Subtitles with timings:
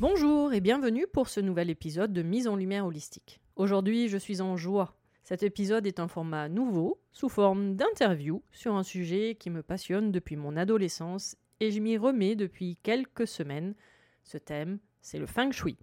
[0.00, 3.40] Bonjour et bienvenue pour ce nouvel épisode de Mise en lumière holistique.
[3.56, 4.94] Aujourd'hui, je suis en joie.
[5.24, 10.12] Cet épisode est un format nouveau, sous forme d'interview, sur un sujet qui me passionne
[10.12, 13.74] depuis mon adolescence et je m'y remets depuis quelques semaines.
[14.22, 15.76] Ce thème, c'est le feng shui.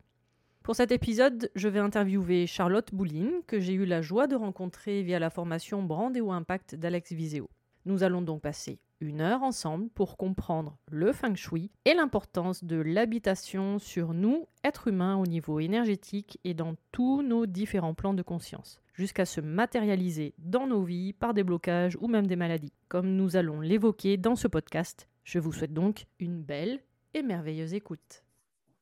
[0.64, 5.04] Pour cet épisode, je vais interviewer Charlotte Bouline, que j'ai eu la joie de rencontrer
[5.04, 7.50] via la formation Brandéo Impact d'Alex Viseo.
[7.84, 12.78] Nous allons donc passer une heure ensemble pour comprendre le feng shui et l'importance de
[12.78, 18.22] l'habitation sur nous, êtres humains, au niveau énergétique et dans tous nos différents plans de
[18.22, 23.16] conscience, jusqu'à se matérialiser dans nos vies par des blocages ou même des maladies, comme
[23.16, 25.10] nous allons l'évoquer dans ce podcast.
[25.24, 26.80] Je vous souhaite donc une belle
[27.14, 28.24] et merveilleuse écoute.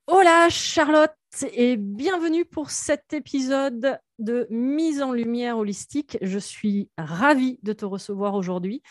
[0.06, 1.12] Hola Charlotte
[1.54, 6.18] et bienvenue pour cet épisode de mise en lumière holistique.
[6.22, 8.84] Je suis ravie de te recevoir aujourd'hui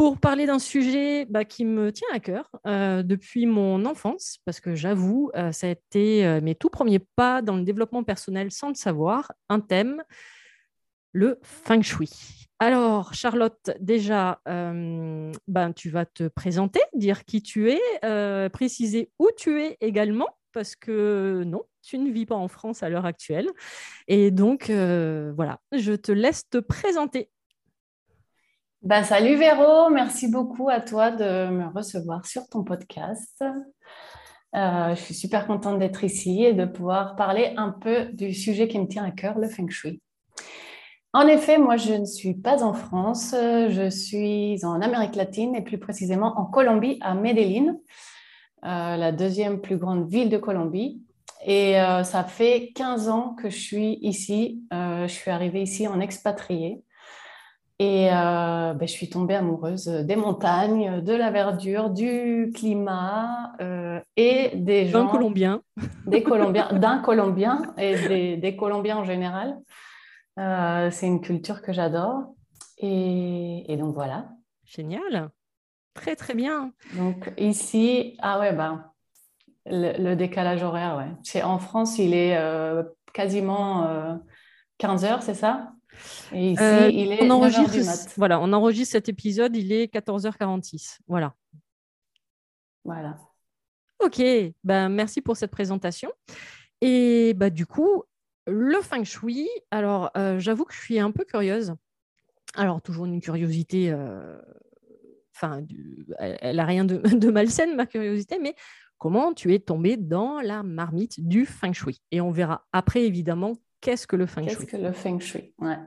[0.00, 4.58] pour parler d'un sujet bah, qui me tient à cœur euh, depuis mon enfance, parce
[4.58, 8.50] que j'avoue, euh, ça a été euh, mes tout premiers pas dans le développement personnel
[8.50, 10.02] sans le savoir, un thème,
[11.12, 12.48] le feng shui.
[12.60, 19.60] Alors, Charlotte, déjà, ben, tu vas te présenter, dire qui tu es, préciser où tu
[19.60, 23.50] es également, parce que non, tu ne vis pas en France à l'heure actuelle.
[24.08, 27.28] Et donc, voilà, je te laisse te présenter.
[28.82, 33.44] Ben, salut Véro, merci beaucoup à toi de me recevoir sur ton podcast.
[34.56, 38.68] Euh, je suis super contente d'être ici et de pouvoir parler un peu du sujet
[38.68, 40.00] qui me tient à cœur, le feng shui.
[41.12, 45.62] En effet, moi, je ne suis pas en France, je suis en Amérique latine et
[45.62, 47.78] plus précisément en Colombie, à Medellín,
[48.64, 51.02] euh, la deuxième plus grande ville de Colombie.
[51.44, 54.64] Et euh, ça fait 15 ans que je suis ici.
[54.72, 56.82] je suis arrivée ici en expatriée.
[57.80, 63.98] Et euh, ben, je suis tombée amoureuse des montagnes, de la verdure, du climat euh,
[64.18, 65.04] et des gens.
[65.04, 65.62] D'un Colombien.
[66.06, 69.58] Des Colombiens, d'un Colombien et des, Colombiens en général.
[70.38, 72.34] Euh, c'est une culture que j'adore.
[72.76, 74.28] Et, donc voilà.
[74.66, 75.30] Génial.
[75.94, 76.72] Très, très bien.
[76.98, 78.92] Donc ici, ah ouais, ben,
[79.64, 81.42] le, décalage horaire, ouais.
[81.42, 82.38] En France, il est
[83.14, 84.20] quasiment
[84.76, 85.72] 15 heures, c'est ça?
[86.32, 90.98] Et ici, euh, il est on enregistre, Voilà, on enregistre cet épisode, il est 14h46.
[91.06, 91.34] Voilà.
[92.84, 93.18] Voilà.
[93.98, 94.22] Ok,
[94.64, 96.10] ben, merci pour cette présentation.
[96.80, 98.04] Et bah, du coup,
[98.46, 101.74] le feng shui, alors euh, j'avoue que je suis un peu curieuse.
[102.54, 104.40] Alors, toujours une curiosité, euh,
[105.36, 105.62] enfin,
[106.18, 108.54] elle n'a rien de, de malsaine, ma curiosité, mais
[108.98, 112.00] comment tu es tombée dans la marmite du feng shui?
[112.10, 114.56] Et on verra après, évidemment, Qu'est-ce que le feng shui?
[114.56, 115.54] Qu'est-ce que le feng shui?
[115.58, 115.78] Ouais.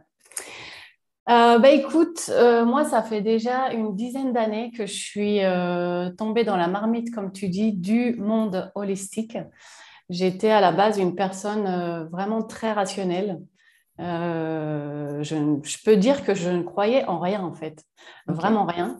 [1.29, 6.09] Euh, bah, écoute, euh, moi, ça fait déjà une dizaine d'années que je suis euh,
[6.11, 9.37] tombée dans la marmite, comme tu dis, du monde holistique.
[10.09, 13.39] J'étais à la base une personne vraiment très rationnelle.
[13.99, 17.81] Je, peux dire que je ne croyais en rien, en fait.
[18.27, 18.99] Vraiment rien.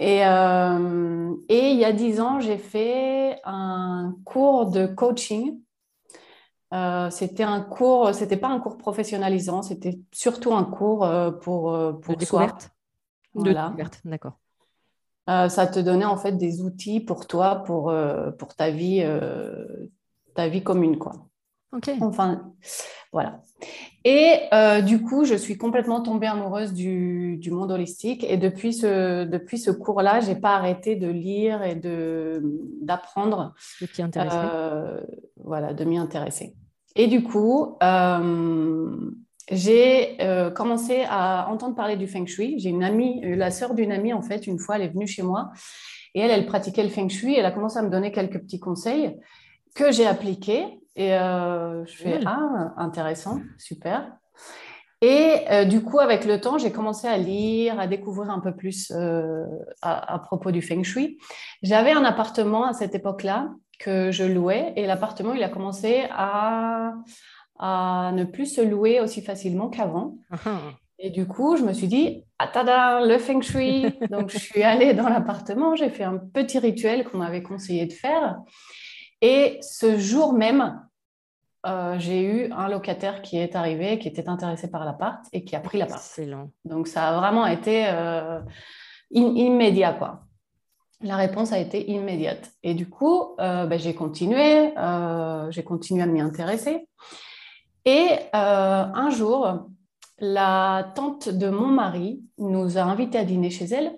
[0.00, 5.60] Et, et, il y a dix ans, j'ai fait un cours de coaching.
[7.10, 11.08] C'était un cours, c'était pas un cours professionnalisant, c'était surtout un cours
[11.40, 12.70] pour, pour de découverte?
[13.34, 14.38] De découverte, d'accord.
[15.26, 17.92] ça te donnait en fait des outils pour toi, pour,
[18.38, 19.04] pour ta vie,
[20.34, 21.12] ta vie commune, quoi.
[21.72, 21.90] Ok.
[22.00, 22.52] Enfin,
[23.12, 23.42] voilà.
[24.04, 28.24] Et euh, du coup, je suis complètement tombée amoureuse du, du monde holistique.
[28.24, 32.40] Et depuis ce, depuis ce cours-là, j'ai pas arrêté de lire et de
[32.80, 33.54] d'apprendre.
[33.80, 34.36] De t'y intéresser.
[34.36, 35.00] Euh,
[35.44, 36.54] voilà, de m'y intéresser.
[36.96, 38.96] Et du coup, euh,
[39.50, 40.16] j'ai
[40.54, 42.58] commencé à entendre parler du feng shui.
[42.58, 45.22] J'ai une amie, la sœur d'une amie, en fait, une fois, elle est venue chez
[45.22, 45.50] moi.
[46.14, 47.34] Et elle, elle pratiquait le feng shui.
[47.34, 49.16] Elle a commencé à me donner quelques petits conseils
[49.74, 50.64] que j'ai appliqué.
[50.96, 54.12] Et euh, je fais Ah, intéressant, super.
[55.00, 58.54] Et euh, du coup, avec le temps, j'ai commencé à lire, à découvrir un peu
[58.54, 59.44] plus euh,
[59.80, 61.18] à, propos du feng shui.
[61.62, 66.94] J'avais un appartement à cette époque-là que je louais et l'appartement, il a commencé à,
[67.60, 70.16] à ne plus se louer aussi facilement qu'avant.
[70.32, 70.74] Uh-huh.
[70.98, 73.86] Et du coup, je me suis dit, ah, tada, le feng shui.
[74.10, 77.92] Donc, je suis allée dans l'appartement, j'ai fait un petit rituel qu'on m'avait conseillé de
[77.92, 78.38] faire.
[79.20, 80.80] Et ce jour même,
[81.66, 85.56] euh, j'ai eu un locataire qui est arrivé, qui était intéressé par l'appart et qui
[85.56, 86.00] a pris l'appart.
[86.00, 86.50] Excellent.
[86.64, 88.40] Donc ça a vraiment été euh,
[89.10, 90.22] immédiat, quoi.
[91.00, 92.50] La réponse a été immédiate.
[92.62, 94.72] Et du coup, euh, ben, j'ai continué,
[95.50, 96.88] j'ai continué à m'y intéresser.
[97.84, 99.68] Et un jour,
[100.18, 103.96] la tante de mon mari nous a invités à dîner chez elle.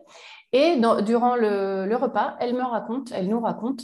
[0.53, 0.77] Et
[1.07, 3.83] durant le, repas, elle me raconte, elle nous raconte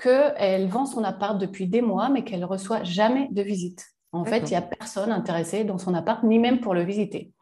[0.00, 3.86] qu'elle vend son appart depuis des mois, mais qu'elle ne reçoit jamais de visite.
[4.12, 7.32] En fait, il n'y a personne intéressé dans son appart, ni même pour le visiter.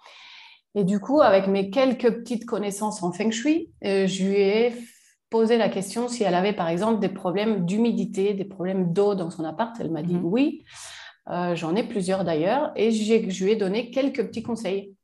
[0.75, 4.75] Et du coup, avec mes quelques petites connaissances en feng shui, euh, je lui ai
[5.31, 9.31] posé la question si elle avait par exemple des problèmes d'humidité, des problèmes d'eau dans
[9.31, 9.75] son appart.
[9.81, 10.25] Elle m'a dit mhm.
[10.25, 10.65] oui.
[11.29, 12.73] Euh, j'en ai plusieurs d'ailleurs.
[12.77, 14.96] Et je lui ai donné quelques petits conseils.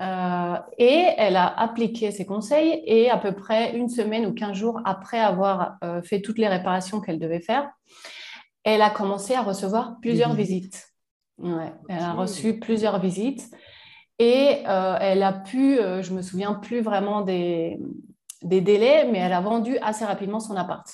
[0.00, 4.56] Euh, et elle a appliqué ses conseils et à peu près une semaine ou quinze
[4.56, 7.68] jours après avoir euh, fait toutes les réparations qu'elle devait faire,
[8.62, 10.92] elle a commencé à recevoir plusieurs visites.
[11.38, 13.50] Ouais, elle a reçu plusieurs visites
[14.20, 17.78] et euh, elle a pu, je me souviens plus vraiment des,
[18.42, 20.86] des délais, mais elle a vendu assez rapidement son appart.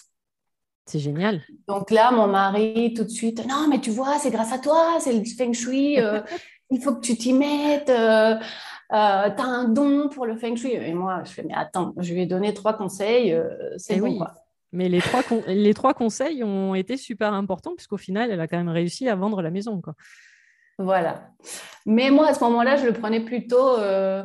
[0.86, 1.42] C'est génial.
[1.66, 4.98] Donc là, mon mari, tout de suite, non, mais tu vois, c'est grâce à toi,
[5.00, 5.96] c'est le feng shui,
[6.70, 7.90] il faut que tu t'y mettes.
[8.92, 10.72] Euh, tu as un don pour le feng shui.
[10.72, 14.00] Et moi, je fais, mais attends, je lui ai donné trois conseils, euh, c'est eh
[14.00, 14.18] bon.
[14.18, 14.34] Quoi.
[14.72, 18.56] Mais les trois, les trois conseils ont été super importants, puisqu'au final, elle a quand
[18.56, 19.80] même réussi à vendre la maison.
[19.80, 19.94] Quoi.
[20.78, 21.28] Voilà.
[21.86, 24.24] Mais moi, à ce moment-là, je le prenais plutôt, euh,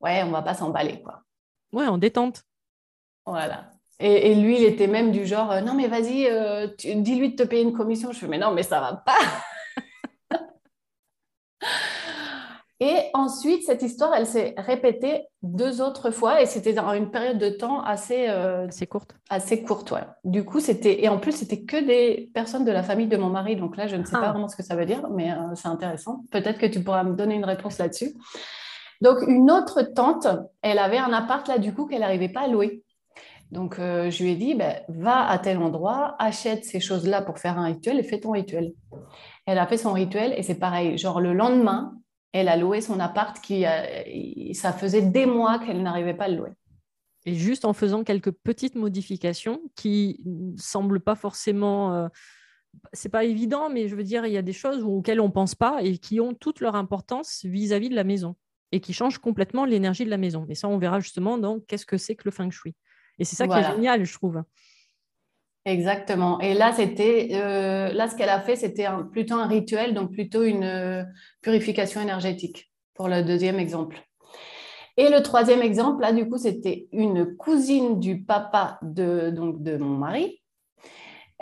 [0.00, 1.00] ouais, on va pas s'emballer.
[1.02, 1.22] quoi.
[1.72, 2.42] Ouais, en détente.
[3.26, 3.70] Voilà.
[4.00, 6.28] Et, lui, il était même du genre, non, mais vas-y,
[7.02, 8.10] dis-lui de te payer une commission.
[8.10, 9.12] Je fais, mais non, mais ça va pas.
[12.84, 17.38] Et ensuite, cette histoire, elle s'est répétée deux autres fois et c'était dans une période
[17.38, 19.14] de temps assez, euh, assez courte.
[19.30, 20.02] Assez courte, ouais.
[20.24, 23.28] Du coup, c'était et en plus, c'était que des personnes de la famille de mon
[23.28, 23.54] mari.
[23.54, 24.30] Donc là, je ne sais pas ah.
[24.32, 26.24] vraiment ce que ça veut dire, mais euh, c'est intéressant.
[26.32, 28.16] Peut-être que tu pourras me donner une réponse là-dessus.
[29.00, 30.26] Donc, une autre tante,
[30.60, 32.82] elle avait un appart là, du coup, qu'elle n'arrivait pas à louer.
[33.52, 37.38] Donc, euh, je lui ai dit, ben, va à tel endroit, achète ces choses-là pour
[37.38, 38.72] faire un rituel et fais ton rituel.
[39.46, 40.98] Elle a fait son rituel et c'est pareil.
[40.98, 41.94] Genre, le lendemain,
[42.32, 43.64] elle a loué son appart qui,
[44.54, 46.50] ça faisait des mois qu'elle n'arrivait pas à le louer.
[47.24, 51.94] Et juste en faisant quelques petites modifications qui ne semblent pas forcément.
[51.94, 52.08] Euh,
[52.92, 55.32] c'est pas évident, mais je veux dire, il y a des choses auxquelles on ne
[55.32, 58.34] pense pas et qui ont toute leur importance vis-à-vis de la maison
[58.72, 60.46] et qui changent complètement l'énergie de la maison.
[60.48, 62.74] Mais ça, on verra justement dans qu'est-ce que c'est que le feng shui.
[63.18, 64.42] Et c'est ça qui est génial, je trouve.
[65.64, 66.40] Exactement.
[66.40, 70.42] Et là, c'était euh, là ce qu'elle a fait, c'était plutôt un rituel, donc plutôt
[70.42, 71.04] une euh,
[71.40, 74.02] purification énergétique pour le deuxième exemple.
[74.96, 79.76] Et le troisième exemple, là, du coup, c'était une cousine du papa de, donc, de
[79.76, 80.42] mon mari.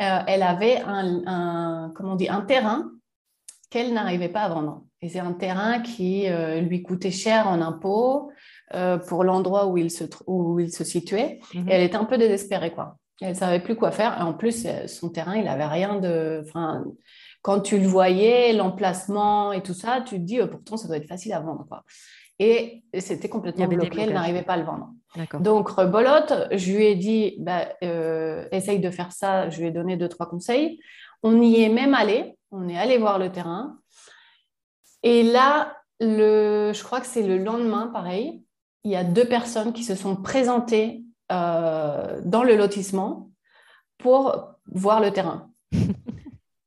[0.00, 2.90] Euh, elle avait un, comment on dit, un terrain
[3.70, 4.84] qu'elle n'arrivait pas à vendre.
[5.02, 6.26] Et c'est un terrain qui
[6.60, 8.30] lui coûtait cher en impôts
[9.08, 11.40] pour l'endroit où, il se, où il se situait.
[11.54, 11.68] Mhm.
[11.68, 12.99] Et elle était un peu désespérée, quoi.
[13.20, 14.18] Elle ne savait plus quoi faire.
[14.18, 16.42] Et en plus, euh, son terrain, il n'avait rien de.
[16.46, 16.84] Enfin,
[17.42, 20.96] quand tu le voyais, l'emplacement et tout ça, tu te dis, euh, pourtant, ça doit
[20.96, 21.66] être facile à vendre.
[21.68, 21.84] Quoi.
[22.38, 24.90] Et c'était complètement bloqué, elle n'arrivait pas à le vendre.
[25.40, 29.50] Donc, rebolote, je lui ai dit, bah, euh, essaye de faire ça.
[29.50, 30.80] Je lui ai donné deux, trois conseils.
[31.22, 33.78] On y est même allé, on est allé voir le terrain.
[35.02, 38.42] Et là, le, je crois que c'est le lendemain, pareil,
[38.84, 43.30] il y a deux personnes qui se sont présentées euh, dans le lotissement
[43.98, 45.50] pour voir le terrain.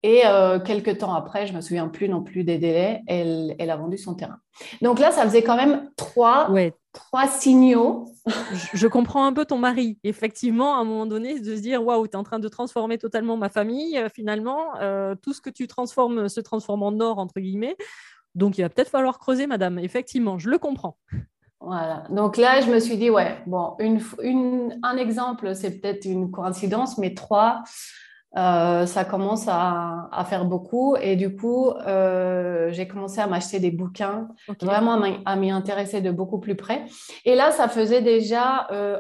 [0.03, 3.55] Et euh, quelques temps après, je ne me souviens plus non plus des délais, elle,
[3.58, 4.38] elle, a vendu son terrain.
[4.82, 6.50] Donc là, ça faisait quand même trois,
[6.91, 8.12] trois signaux.
[8.74, 9.98] je, comprends un peu ton mari.
[10.03, 12.98] Effectivement, à un moment donné, de se dire waouh, tu es en train de transformer
[12.98, 13.98] totalement ma famille.
[13.98, 17.77] Euh, finalement, euh, tout ce que tu transformes se transforme en or, entre guillemets.
[18.36, 19.79] Donc il va peut-être falloir creuser, madame.
[19.79, 20.98] Effectivement, je le comprends.
[21.65, 22.03] Voilà.
[22.10, 26.29] Donc là, je me suis dit, ouais, bon, une, une, un exemple, c'est peut-être une
[26.29, 27.63] coïncidence, mais trois,
[28.36, 30.96] euh, ça commence à, faire beaucoup.
[30.98, 34.27] Et du coup, euh, j'ai commencé à m'acheter des bouquins,
[34.62, 36.86] vraiment à m'y intéresser de beaucoup plus près.
[37.25, 39.00] Et là, ça faisait déjà, euh,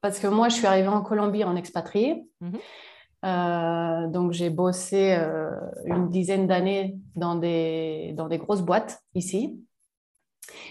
[0.00, 2.26] parce que moi, je suis arrivée en Colombie en expatrié.
[2.40, 4.12] Mhm.
[4.12, 5.18] donc, j'ai bossé
[5.86, 9.58] une dizaine d'années dans des, dans des grosses boîtes ici.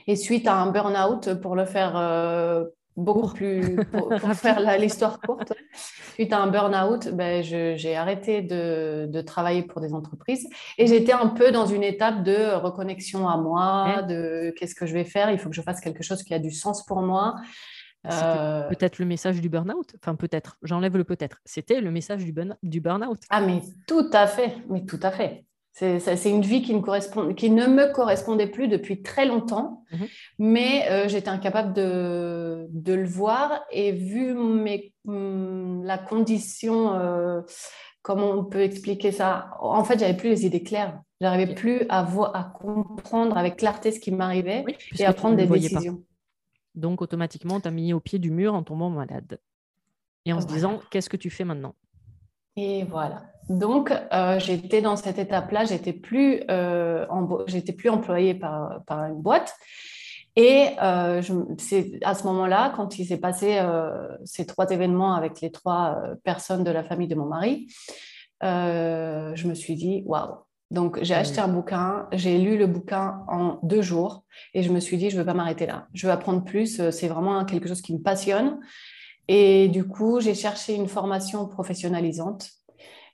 [0.07, 1.95] Et suite à un burn-out, pour le faire
[2.95, 5.53] beaucoup plus pour, faire l'histoire courte.
[6.13, 11.13] Suite à un burn-out, ben, j'ai arrêté de, de, travailler pour des entreprises et j'étais
[11.13, 15.31] un peu dans une étape de reconnexion à moi, de qu'est-ce que je vais faire,
[15.31, 17.35] il faut que je fasse quelque chose qui a du sens pour moi.
[18.11, 18.67] Euh...
[18.67, 19.95] Peut-être le message du burn-out?
[20.01, 21.37] Enfin, peut-être, j'enlève le peut-être.
[21.45, 23.19] C'était le message du, burn du burn-out.
[23.29, 25.45] Ah, mais tout à fait, mais tout à fait.
[25.73, 30.07] C'est une vie qui ne, correspond, qui ne me correspondait plus depuis très longtemps, mhm.
[30.37, 33.63] mais euh, j'étais incapable de, de, le voir.
[33.71, 37.41] Et vu mes, mm, la condition, euh,
[38.03, 41.01] comment on peut expliquer ça En fait, j'avais plus les idées claires.
[41.19, 44.63] J'arrivais plus à, à comprendre avec clarté ce qui m'arrivait
[44.99, 46.03] et à prendre des décisions.
[46.75, 49.39] Donc, automatiquement, tu as mis au pied du mur en tombant malade.
[50.25, 51.73] Et en se disant, qu'est-ce que tu fais maintenant?
[52.55, 53.23] Et voilà.
[53.49, 57.05] Donc, euh, j'étais dans cette étape-là, j'étais plus, euh,
[57.47, 59.53] j'étais plus employée par, par, une boîte.
[60.35, 61.21] Et euh,
[61.57, 63.59] c'est à ce moment-là, quand il s'est passé
[64.25, 67.67] ces trois événements avec les trois personnes de la famille de mon mari,
[68.41, 70.37] je me suis dit, waouh.
[70.71, 74.23] Donc, j'ai acheté un bouquin, j'ai lu le bouquin en deux jours
[74.55, 75.85] et je me suis dit, je ne veux pas m'arrêter là.
[75.93, 78.59] Je veux apprendre plus, c'est vraiment quelque chose qui me passionne.
[79.27, 82.49] Et du coup, j'ai cherché une formation professionnalisante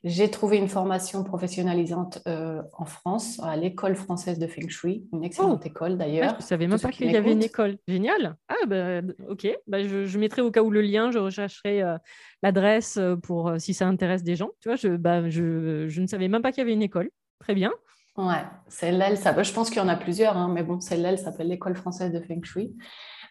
[0.04, 5.26] j'ai trouvé une formation professionnalisante euh, en France, à l'école française de Feng Shui, une
[5.26, 5.68] excellente oh.
[5.68, 6.32] école d'ailleurs.
[6.32, 7.78] je ne savais même pas qu'il y avait une école.
[7.86, 8.38] Génial.
[8.48, 9.50] Ah, bah, ok.
[9.68, 11.98] Bah, je, mettrai au cas où le lien, je rechercherai euh,
[12.44, 14.52] l'adresse euh, pour si ça intéresse des gens.
[14.62, 17.10] Tu vois, je, bah, je, je ne savais même pas qu'il y avait une école.
[17.40, 17.72] Très bien.
[18.16, 21.20] Ouais, celle-là, ça, je pense qu'il y en a plusieurs, hein, mais bon, celle-là, elle
[21.20, 22.76] s'appelle l'école française de Feng Shui.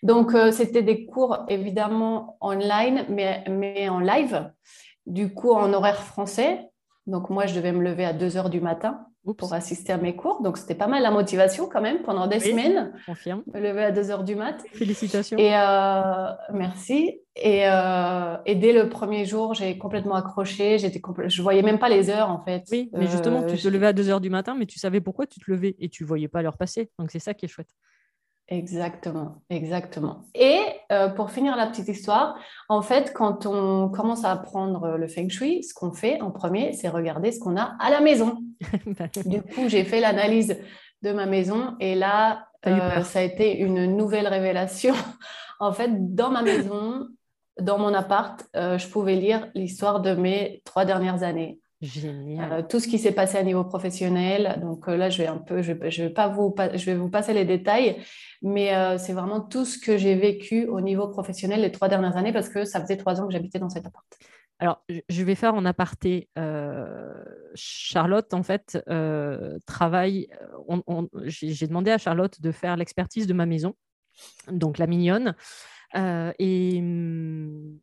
[0.02, 4.50] Donc, c'était des cours évidemment online, mais, mais en live
[5.08, 6.60] du coup en horaire français.
[7.06, 10.14] Donc moi, je devais me lever à 2 heures du matin pour assister à mes
[10.14, 10.42] cours.
[10.42, 12.92] Donc c'était pas mal la motivation quand même pendant des semaines.
[13.06, 13.42] Confirme.
[13.52, 14.62] Me lever à 2 heures du mat.
[14.72, 15.36] Félicitations.
[15.38, 17.20] Et euh, merci.
[17.44, 20.78] Euh, et, dès le premier jour, j'ai complètement accroché.
[20.78, 22.64] J'étais Je voyais même pas les heures en fait.
[22.70, 25.00] Oui, mais justement, tu euh, te levais à 2 heures du matin, mais tu savais
[25.00, 26.90] pourquoi tu te levais et tu voyais pas l'heure passer.
[26.98, 27.74] Donc c'est ça qui est chouette.
[28.50, 30.24] Exactement, exactement.
[30.34, 30.58] Et
[30.90, 32.38] euh, pour finir la petite histoire,
[32.70, 36.72] en fait, quand on commence à apprendre le feng shui, ce qu'on fait en premier,
[36.72, 38.38] c'est regarder ce qu'on a à la maison.
[39.26, 40.56] du coup, j'ai fait l'analyse
[41.02, 44.94] de ma maison et là, euh, ça a été une nouvelle révélation.
[45.60, 47.06] en fait, dans ma maison,
[47.60, 51.60] dans mon appart, euh, je pouvais lire l'histoire de mes trois dernières années.
[51.80, 52.52] Génial.
[52.52, 54.58] Euh, tout ce qui s'est passé à niveau professionnel.
[54.60, 57.08] Donc euh, là, je vais un peu, je, je, vais pas vous, je vais vous
[57.08, 58.02] passer les détails,
[58.42, 62.16] mais euh, c'est vraiment tout ce que j'ai vécu au niveau professionnel les trois dernières
[62.16, 64.06] années parce que ça faisait trois ans que j'habitais dans cet appart.
[64.60, 66.28] Alors, je vais faire en aparté.
[67.54, 68.76] Charlotte, en fait,
[69.66, 70.26] travaille.
[71.22, 73.76] j'ai demandé à Charlotte de faire l'expertise de ma maison,
[74.50, 75.36] donc la mignonne.
[75.94, 77.78] et hum,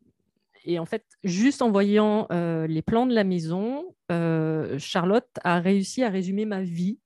[0.65, 5.59] et en fait, juste en voyant euh, les plans de la maison, euh, Charlotte a
[5.59, 6.99] réussi à résumer ma vie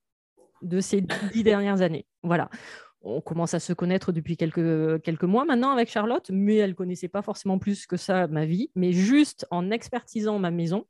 [0.62, 1.02] de ces
[1.32, 2.06] dix dernières années.
[2.22, 2.50] Voilà.
[3.02, 6.74] On commence à se connaître depuis quelques, quelques mois maintenant avec Charlotte, mais elle ne
[6.74, 8.70] connaissait pas forcément plus que ça ma vie.
[8.74, 10.86] Mais juste en expertisant ma maison,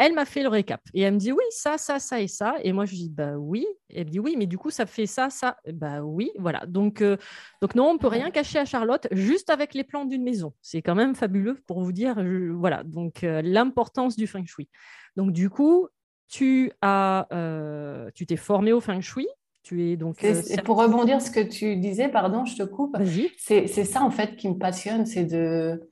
[0.00, 2.54] elle m'a fait le récap et elle me dit oui, ça, ça, ça et ça.
[2.64, 3.66] Et moi, je dis bah oui.
[3.90, 5.58] elle me dit oui, mais du coup, ça fait ça, ça.
[5.74, 6.64] Bah oui, voilà.
[6.66, 7.18] Donc, euh,
[7.60, 10.54] donc non, on ne peut rien cacher à Charlotte, juste avec les plans d'une maison.
[10.62, 12.16] C'est quand même fabuleux pour vous dire,
[12.54, 12.82] voilà.
[12.82, 14.70] Donc, euh, l'importance du feng shui.
[15.16, 15.86] Donc, du coup,
[16.28, 19.28] tu as, euh, tu t'es formé au feng shui.
[19.62, 20.24] Tu es donc.
[20.24, 22.96] Et pour rebondir ce que tu disais, pardon, je te coupe.
[23.36, 25.90] C'est ça en fait qui me passionne, c'est de,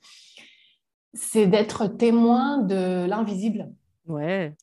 [1.13, 3.69] c'est d'être témoin de l'invisible.
[4.09, 4.55] Ouais.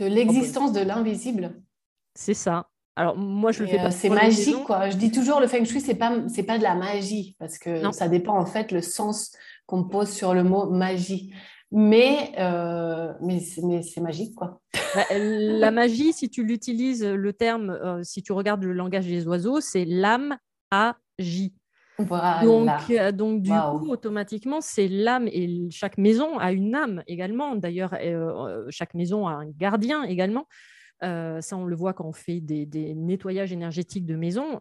[0.00, 1.62] De l'existence de l'invisible.
[2.14, 2.68] C'est ça.
[2.96, 3.90] Alors moi je le fais pas.
[3.90, 4.88] c'est magique quoi.
[4.88, 7.90] Je dis toujours le feng shui c'est pas c'est pas de la magie parce que
[7.90, 9.32] ça dépend en fait le sens
[9.66, 11.32] qu'on pose sur le mot magie.
[11.76, 14.60] Mais, euh, mais, c'est magique, quoi.
[14.94, 19.26] Bah, la magie, si tu l'utilises, le terme, euh, si tu regardes le langage des
[19.26, 20.38] oiseaux, c'est l'âme
[20.70, 21.52] agi.
[21.98, 27.56] Donc, euh, donc du coup, automatiquement, c'est l'âme et chaque maison a une âme également.
[27.56, 27.96] D'ailleurs,
[28.70, 30.46] chaque maison a un gardien également.
[31.00, 34.58] ça, on le voit quand on fait des, des nettoyages énergétiques de maison.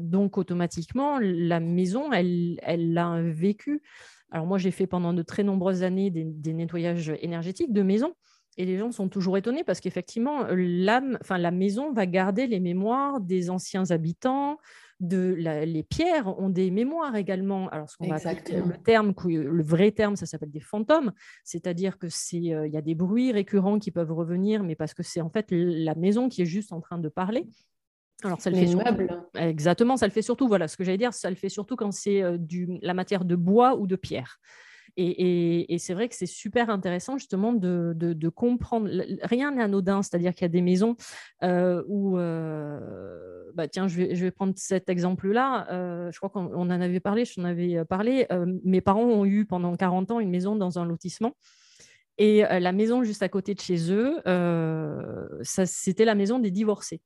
[0.00, 3.82] donc, automatiquement, la maison, elle, elle a un vécu.
[4.30, 8.14] Alors moi, j'ai fait pendant de très nombreuses années des, nettoyages énergétiques de maisons.
[8.58, 12.58] Et les gens sont toujours étonnés parce qu'effectivement, l'âme, enfin la maison va garder les
[12.58, 14.56] mémoires des anciens habitants,
[15.00, 17.68] de les pierres ont des mémoires également.
[17.68, 21.12] Alors, ce qu'on va le terme, le vrai terme, ça s'appelle des fantômes,
[21.44, 24.94] c'est-à-dire que c'est, euh, il y a des bruits récurrents qui peuvent revenir, mais parce
[24.94, 27.48] que c'est en fait la maison qui est juste en train de parler.
[28.24, 28.66] Alors, ça le fait
[29.34, 30.48] Exactement, ça le fait surtout.
[30.48, 32.38] Voilà, ce que j'allais dire, ça le fait surtout quand c'est euh,
[32.80, 34.40] la matière de bois ou de pierre.
[34.96, 38.88] Et, c'est vrai que c'est super intéressant justement de, comprendre.
[39.22, 40.96] Rien n'est anodin, c'est-à-dire qu'il y a des maisons
[41.42, 45.66] euh, où, euh, bah, tiens, je vais, prendre cet exemple-là.
[46.10, 48.26] je crois qu'on en avait parlé, je t'en avais parlé.
[48.64, 51.36] mes parents ont eu pendant 40 ans une maison dans un lotissement.
[52.18, 54.16] Et la maison juste à côté de chez eux,
[55.42, 57.00] c'était la maison des divorcés.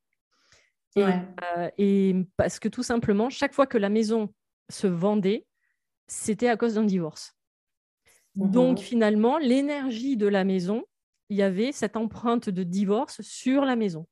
[0.99, 4.33] Euh, et, parce que tout simplement, chaque fois que la maison
[4.69, 5.47] se vendait,
[6.07, 7.35] c'était à cause d'un divorce.
[8.37, 10.85] Donc mmh finalement, l'énergie de la maison,
[11.29, 14.07] il y avait cette empreinte de divorce sur la maison.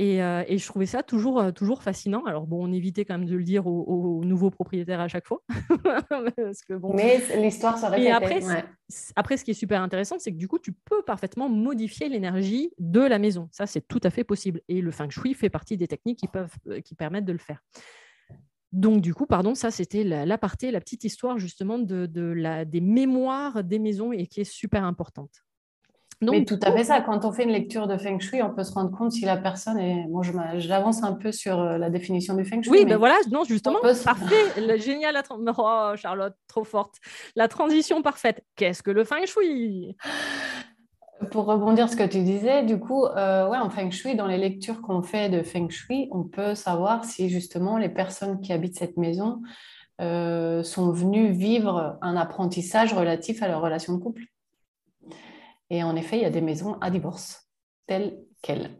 [0.00, 2.24] Euh, et, je trouvais ça toujours, euh, toujours fascinant.
[2.24, 5.42] Alors, bon, on évitait quand même de le dire aux, nouveaux propriétaires à chaque fois.
[6.94, 8.10] Mais l'histoire se répétait.
[8.10, 8.40] après,
[9.16, 12.72] après, ce qui est super intéressant, c'est que du coup, tu peux parfaitement modifier l'énergie
[12.78, 13.48] de la maison.
[13.52, 14.62] Ça, c'est tout à fait possible.
[14.68, 17.38] Et le feng shui fait partie des techniques qui, peuvent, euh, qui permettent de le
[17.38, 17.60] faire.
[18.72, 22.64] Donc, du coup, pardon, ça, c'était l'aparté, la, la petite histoire justement de, de la,
[22.64, 25.44] des mémoires des maisons et qui est super importante.
[26.30, 27.00] Mais tout à fait ça.
[27.00, 29.36] Quand on fait une lecture de Feng Shui, on peut se rendre compte si la
[29.36, 30.06] personne est.
[30.08, 30.22] Moi,
[30.56, 32.70] j'avance un peu sur euh, la définition du Feng Shui.
[32.70, 34.78] Oui, ben voilà, non, justement, parfait.
[34.78, 35.22] génial, la
[35.58, 36.96] oh, Charlotte, trop forte.
[37.34, 38.44] La transition parfaite.
[38.56, 39.96] Qu'est-ce que le Feng Shui?
[41.30, 44.38] Pour rebondir ce que tu disais, du coup, euh, ouais, en Feng Shui, dans les
[44.38, 48.78] lectures qu'on fait de Feng Shui, on peut savoir si justement les personnes qui habitent
[48.78, 49.42] cette maison
[50.00, 54.22] euh, sont venues vivre un apprentissage relatif à leur relation de couple.
[55.70, 57.48] Et en effet, il y a des maisons à divorce,
[57.86, 58.70] telles quelles.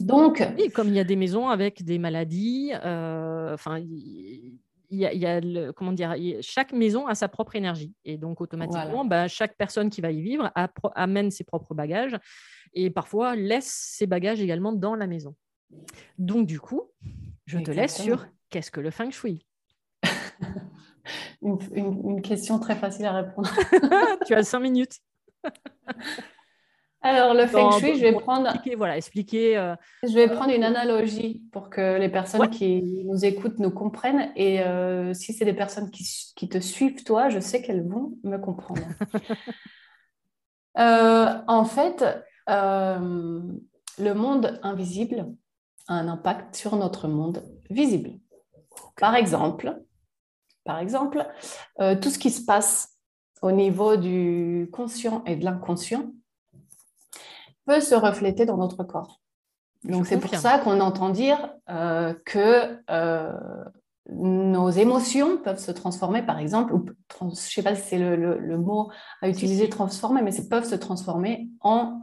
[0.00, 3.56] Donc, et comme il y a des maisons avec des maladies, euh,
[4.90, 5.40] il y a,
[5.72, 7.94] comment dire, chaque maison a sa propre énergie.
[8.04, 10.50] Et donc, automatiquement, bah, chaque personne qui va y vivre
[10.94, 12.18] amène ses propres bagages
[12.72, 15.34] et parfois laisse ses bagages également dans la maison.
[16.18, 16.90] Donc, du coup,
[17.46, 19.46] je te laisse sur qu'est-ce que le feng shui?
[21.42, 23.50] Une, une, question très facile à répondre.
[24.26, 24.98] tu as cinq minutes.
[27.02, 28.48] Alors, le feng shui, je vais prendre.
[28.48, 29.56] Expliquer, voilà, expliquer.
[29.56, 34.30] Euh, je vais prendre une analogie pour que les personnes qui nous écoutent nous comprennent.
[34.36, 36.04] Et euh, si c'est des personnes qui,
[36.36, 38.82] qui, te suivent, toi, je sais qu'elles vont me comprendre.
[40.78, 42.04] Euh, en fait,
[42.46, 45.26] le monde invisible
[45.88, 48.12] a un impact sur notre monde visible.
[48.96, 49.82] Par exemple,
[50.64, 51.26] par exemple
[52.00, 52.96] tout ce qui se passe
[53.42, 56.12] au niveau du conscient et de l'inconscient
[57.66, 59.20] peut se refléter dans notre corps.
[59.84, 63.32] Donc c'est pour ça qu'on entend dire euh, que euh,
[64.12, 66.84] nos émotions peuvent se transformer, par exemple, ou
[67.20, 68.90] je ne sais pas si c'est le, mot
[69.22, 72.00] à utiliser, transformer, mais peuvent se transformer en,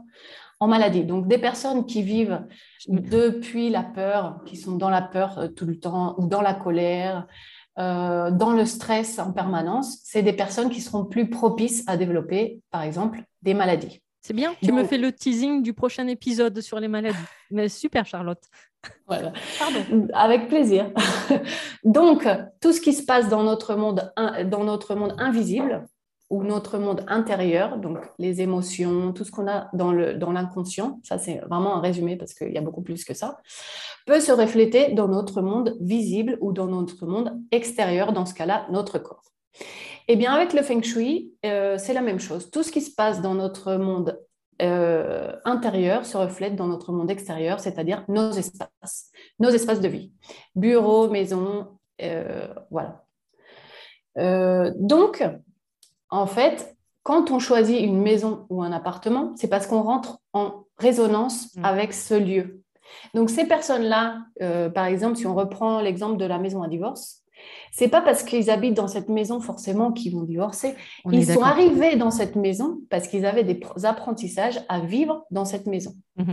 [0.60, 1.04] en maladie.
[1.04, 2.44] Donc des personnes qui vivent
[2.88, 6.54] depuis la peur, qui sont dans la peur euh, tout le temps, ou dans la
[6.54, 7.26] colère,
[7.78, 12.60] euh, dans le stress en permanence, c'est des personnes qui seront plus propices à développer,
[12.70, 14.02] par exemple, des maladies.
[14.28, 17.16] C'est bien, tu me fais le teasing du prochain épisode sur les maladies.
[17.50, 18.42] Mais super, Charlotte.
[19.06, 19.32] Voilà.
[19.58, 20.06] Pardon.
[20.12, 20.92] Avec plaisir.
[21.82, 22.28] Donc,
[22.60, 24.12] tout ce qui se passe dans notre monde,
[24.44, 25.88] dans notre monde invisible,
[26.28, 31.16] ou notre monde intérieur, donc les émotions, tout ce qu'on a dans l'inconscient, dans ça
[31.16, 33.38] c'est vraiment un résumé parce qu'il y a beaucoup plus que ça,
[34.04, 38.66] peut se refléter dans notre monde visible ou dans notre monde extérieur, dans ce cas-là,
[38.70, 39.22] notre corps.
[40.10, 42.50] Eh bien, avec le feng shui, euh, c'est la même chose.
[42.50, 44.18] Tout ce qui se passe dans notre monde
[44.62, 50.10] euh, intérieur se reflète dans notre monde extérieur, c'est-à-dire nos espaces, nos espaces de vie,
[50.56, 51.68] bureau, maison,
[52.02, 53.04] euh, voilà.
[54.76, 55.22] donc,
[56.10, 60.64] en fait, quand on choisit une maison ou un appartement, c'est parce qu'on rentre en
[60.78, 61.64] résonance Mm.
[61.64, 62.62] avec ce lieu.
[63.14, 64.24] Donc ces personnes-là,
[64.74, 67.22] par exemple, si on reprend l'exemple de la maison à divorce,
[67.72, 70.74] c'est pas parce qu'ils habitent dans cette maison forcément qu'ils vont divorcer.
[71.04, 75.24] On Ils sont arrivés dans cette maison parce qu'ils avaient des pr- apprentissages à vivre
[75.30, 75.94] dans cette maison.
[76.16, 76.26] Mhm.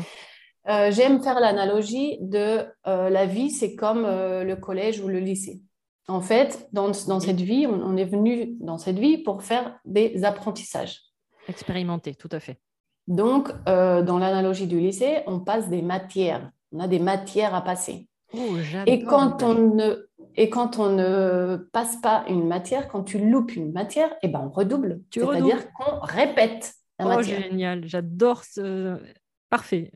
[0.68, 5.20] Euh, J'aime faire l'analogie de euh, la vie, c'est comme euh, le collège ou le
[5.20, 5.62] lycée.
[6.08, 9.80] En fait, dans, dans cette vie, on, on est venu dans cette vie pour faire
[9.86, 11.02] des apprentissages.
[11.48, 12.58] Expérimenté, tout à fait.
[13.08, 16.50] Donc, dans l'analogie du lycée, on passe des matières.
[16.72, 18.08] On a des matières à passer.
[18.34, 18.40] Oh,
[18.88, 23.56] Et quand on ne, et quand on ne passe pas une matière, quand tu loupes
[23.56, 25.02] une matière, eh ben on redouble.
[25.10, 27.42] Tu C'est-à-dire qu'on répète la Oh, matière.
[27.42, 28.98] génial, j'adore ce...
[29.50, 29.92] Parfait.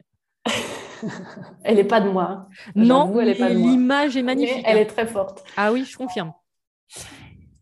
[1.63, 2.23] Elle n'est pas de moi.
[2.23, 2.47] hein.
[2.75, 4.63] Non, est mais l'image est magnifique.
[4.65, 4.81] elle hein.
[4.81, 5.43] est très forte.
[5.57, 6.33] Ah oui, je confirme.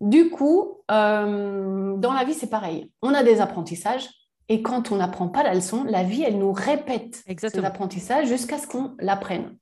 [0.01, 2.91] Du coup, euh, dans la vie, c'est pareil.
[3.01, 4.07] On a des apprentissages
[4.49, 7.61] et quand on n'apprend pas la leçon, la vie, elle nous répète Exactement.
[7.63, 9.57] ces apprentissages jusqu'à ce qu'on l'apprenne.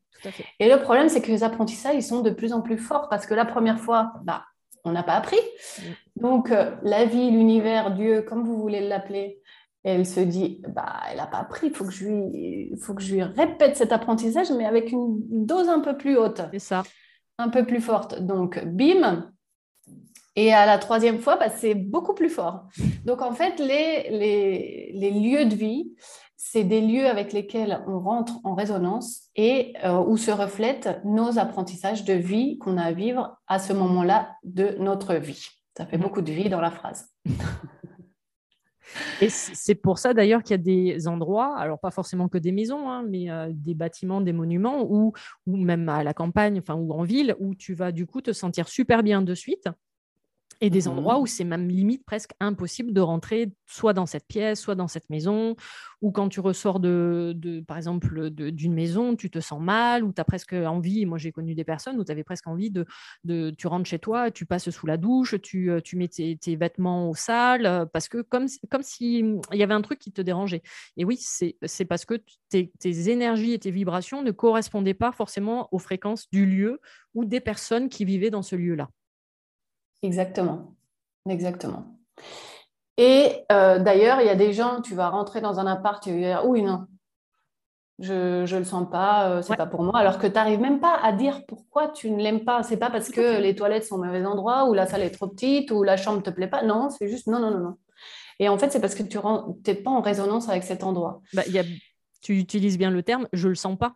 [0.60, 3.26] Et le problème, c'est que les apprentissages, ils sont de plus en plus forts parce
[3.28, 4.44] que la première fois, bah,
[4.84, 5.38] on n'a pas appris.
[6.16, 9.40] Donc, euh, la vie, l'univers, Dieu, comme vous voulez l'appeler,
[9.84, 12.96] elle se dit, bah, elle n'a pas appris, il faut, que je lui- il faut
[12.96, 16.60] que je lui répète cet apprentissage, mais avec une dose un peu plus haute, C'est
[16.60, 16.84] ça.
[17.38, 18.20] un peu plus forte.
[18.20, 19.32] Donc, bim.
[20.36, 22.68] Et à la troisième fois, bah, c'est beaucoup plus fort.
[23.06, 25.94] Donc, en fait, les, les, les lieux de vie,
[26.36, 31.40] c'est des lieux avec lesquels on rentre en résonance et euh, où se reflètent nos
[31.40, 35.48] apprentissages de vie qu'on a à vivre à ce moment-là de notre vie.
[35.78, 36.04] Ça fait Mhm.
[36.04, 37.08] beaucoup de vie dans la phrase.
[39.22, 42.52] Et c'est pour ça d'ailleurs qu'il y a des endroits, alors pas forcément que des
[42.52, 45.14] maisons, hein, mais euh, des bâtiments, des monuments, ou,
[45.48, 48.32] ou même à la campagne, enfin, ou en ville, où tu vas du coup te
[48.34, 49.68] sentir super bien de suite.
[50.66, 50.94] Et des Mhm.
[50.94, 54.88] endroits où c'est même limite presque impossible de rentrer soit dans cette pièce, soit dans
[54.88, 55.56] cette maison,
[56.02, 60.04] ou quand tu ressors de, de par exemple, de- d'une maison, tu te sens mal,
[60.04, 62.72] ou tu as presque envie, moi j'ai connu des personnes où tu avais presque envie
[62.72, 62.86] de,
[63.26, 66.38] de, tu rentres chez toi, tu passes sous la douche, tu, euh, tu mets tes,
[66.38, 70.12] tes vêtements au sale, euh, parce que comme, comme s'il y avait un truc qui
[70.12, 70.64] te dérangeait.
[70.98, 72.16] Et oui, c'est c'est parce que
[72.50, 76.80] tes, tes énergies et tes vibrations ne correspondaient pas forcément aux fréquences du lieu
[77.14, 78.90] ou des personnes qui vivaient dans ce lieu-là.
[80.06, 80.76] Exactement.
[81.28, 81.86] Exactement.
[82.98, 86.12] Et euh, d'ailleurs, il y a des gens, tu vas rentrer dans un appart, tu
[86.12, 86.86] vas dire, oui, non,
[88.00, 89.58] je ne le sens pas, euh, c'est Ouais.
[89.58, 89.98] pas pour moi.
[89.98, 92.62] Alors que tu n'arrives même pas à dire pourquoi tu ne l'aimes pas.
[92.64, 95.28] C'est pas parce que les toilettes sont au mauvais endroit ou la salle est trop
[95.28, 96.62] petite ou la chambre ne te plaît pas.
[96.64, 97.78] Non, c'est juste non, non, non, non.
[98.40, 101.22] Et en fait, c'est parce que tu n'es pas en résonance avec cet endroit.
[101.34, 101.64] Bah, il y a,
[102.22, 103.96] tu utilises bien le terme, je le sens pas.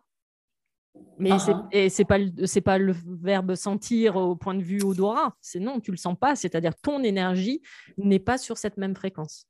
[1.18, 5.36] Mais Ah c'est pas le- c'est pas le verbe sentir au point de vue odorat,
[5.40, 7.60] c'est non, tu le sens pas, c'est-à-dire ton énergie
[7.98, 9.46] n'est pas sur cette même fréquence.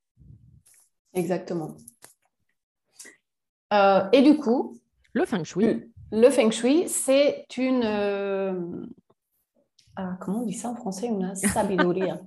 [1.13, 1.75] Exactement.
[3.73, 4.77] Euh, et du coup,
[5.13, 7.83] Le feng shui, Le feng shui, c'est une.
[7.85, 8.85] euh,
[9.95, 11.07] ah, comment on dit ça en français?
[11.07, 12.19] Une sabiduria.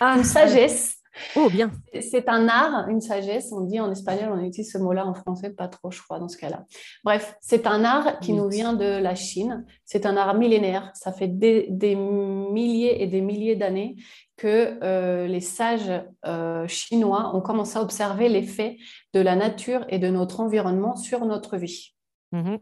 [0.00, 0.96] ah, Une sagesse.
[1.36, 1.70] Oh bien,
[2.00, 3.52] C'est un art, une sagesse.
[3.52, 6.28] On dit en espagnol, on utilise ce mot-là en français, pas trop, je crois, dans
[6.28, 6.64] ce cas-là.
[7.04, 9.64] Bref, c'est un art qui nous vient de la Chine.
[9.84, 10.90] C'est un art millénaire.
[10.94, 13.96] Ça fait des, des milliers et des milliers d'années
[14.36, 15.92] que euh, les sages
[16.26, 18.78] euh, chinois ont commencé à observer l'effet
[19.12, 21.94] de la nature et de notre environnement sur notre vie.
[22.32, 22.58] Mhm.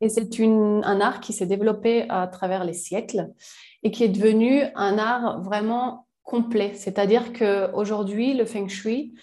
[0.00, 3.32] Et c'est un art qui s'est développé à travers les siècles
[3.82, 6.72] et qui est devenu un art vraiment complet.
[6.74, 9.14] C'est-à-dire qu'aujourd'hui, le feng shui,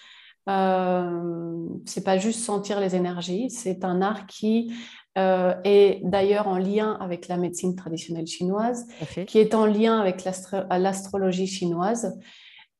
[0.50, 4.74] euh, c'est pas juste sentir les énergies, c'est un art qui
[5.18, 8.88] euh, est d'ailleurs en lien avec la médecine traditionnelle chinoise,
[9.26, 12.20] qui est en lien avec l'astro- l'astrologie chinoise.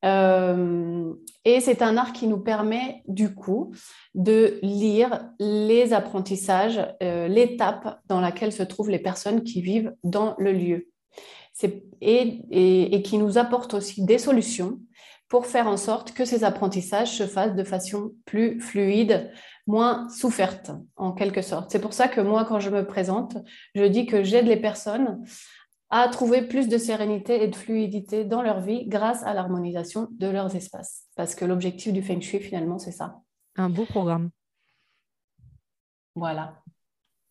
[0.04, 1.14] Euh,
[1.46, 3.74] et c'est un art qui nous permet du coup
[4.14, 5.10] de lire
[5.40, 6.80] les apprentissages,
[7.38, 10.88] l'étape dans laquelle se trouvent les personnes qui vivent dans le lieu.
[11.56, 14.80] C'est- Et, et- et qui nous apporte aussi des solutions
[15.30, 19.32] pour faire en sorte que ces apprentissages se fassent de façon plus fluide,
[19.66, 21.72] moins soufferte en quelque sorte.
[21.72, 23.38] C'est pour ça que moi, quand je me présente,
[23.74, 25.24] je dis que j'aide les personnes
[25.90, 30.28] à trouver plus de sérénité et de fluidité dans leur vie grâce à l'harmonisation de
[30.28, 31.06] leurs espaces.
[31.16, 33.22] Parce que l'objectif du Feng Shui, finalement, c'est ça.
[33.56, 34.30] Un beau programme.
[36.16, 36.62] Voilà.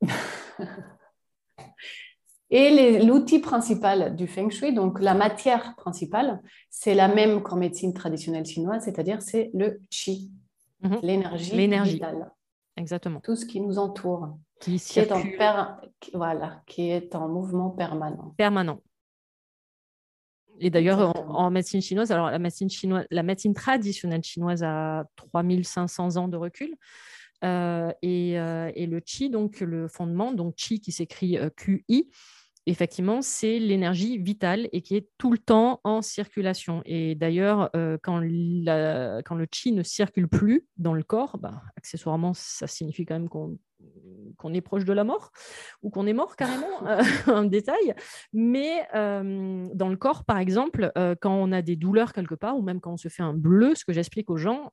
[2.50, 7.92] Et l'outil principal du Feng Shui, donc la matière principale, c'est la même qu'en médecine
[7.94, 10.30] traditionnelle chinoise, c'est-à-dire c'est le Qi,
[10.82, 10.98] Mhm.
[11.02, 11.94] l'énergie L'énergie.
[11.94, 12.30] vitale,
[12.76, 13.20] Exactement.
[13.20, 17.14] tout ce qui nous entoure, Qui qui est en, circule per- qui- voilà, qui est
[17.14, 18.34] en mouvement permanent.
[18.36, 18.80] permanent.
[20.60, 25.04] Et d'ailleurs, en, en médecine chinoise, alors la médecine chinoise, la médecine traditionnelle chinoise a
[25.16, 26.74] 3500 ans de recul.
[28.02, 32.10] Et, et, le chi, donc le fondement, donc chi qui s'écrit QI,
[32.66, 36.82] effectivement, c'est l'énergie vitale et qui est tout le temps en circulation.
[36.86, 42.32] Et d'ailleurs, euh, quand, quand, le chi ne circule plus dans le corps, bah, accessoirement,
[42.34, 43.58] ça signifie quand même qu'on
[44.36, 45.32] qu'on est proche de la mort
[45.82, 47.94] ou qu'on est mort carrément, euh, un détail.
[48.32, 52.56] Mais euh, dans le corps, par exemple, euh, quand on a des douleurs quelque part
[52.56, 54.72] ou même quand on se fait un bleu, ce que j'explique aux gens,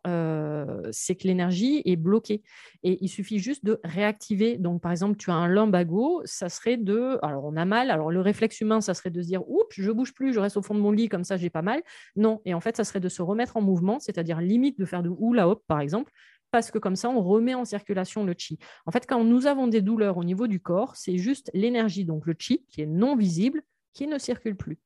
[0.92, 2.44] c'est que l'énergie est bloquée
[2.84, 4.58] et il suffit juste de réactiver.
[4.58, 8.12] Donc, par exemple, tu as un lumbago, ça serait de, alors on a mal, alors
[8.12, 10.62] le réflexe humain, ça serait de se dire, oups, je bouge plus, je reste au
[10.62, 11.82] fond de mon lit comme ça, j'ai pas mal.
[12.16, 15.04] Non, et en fait, ça serait de se remettre en mouvement, c'est-à-dire limite de faire
[15.04, 16.12] de hula hop, par exemple,
[16.52, 18.60] parce que comme ça, on remet en circulation le chi.
[18.86, 22.26] En fait, quand nous avons des douleurs au niveau du corps, c'est juste l'énergie, donc
[22.26, 24.78] le chi, qui est non visible, qui ne circule plus.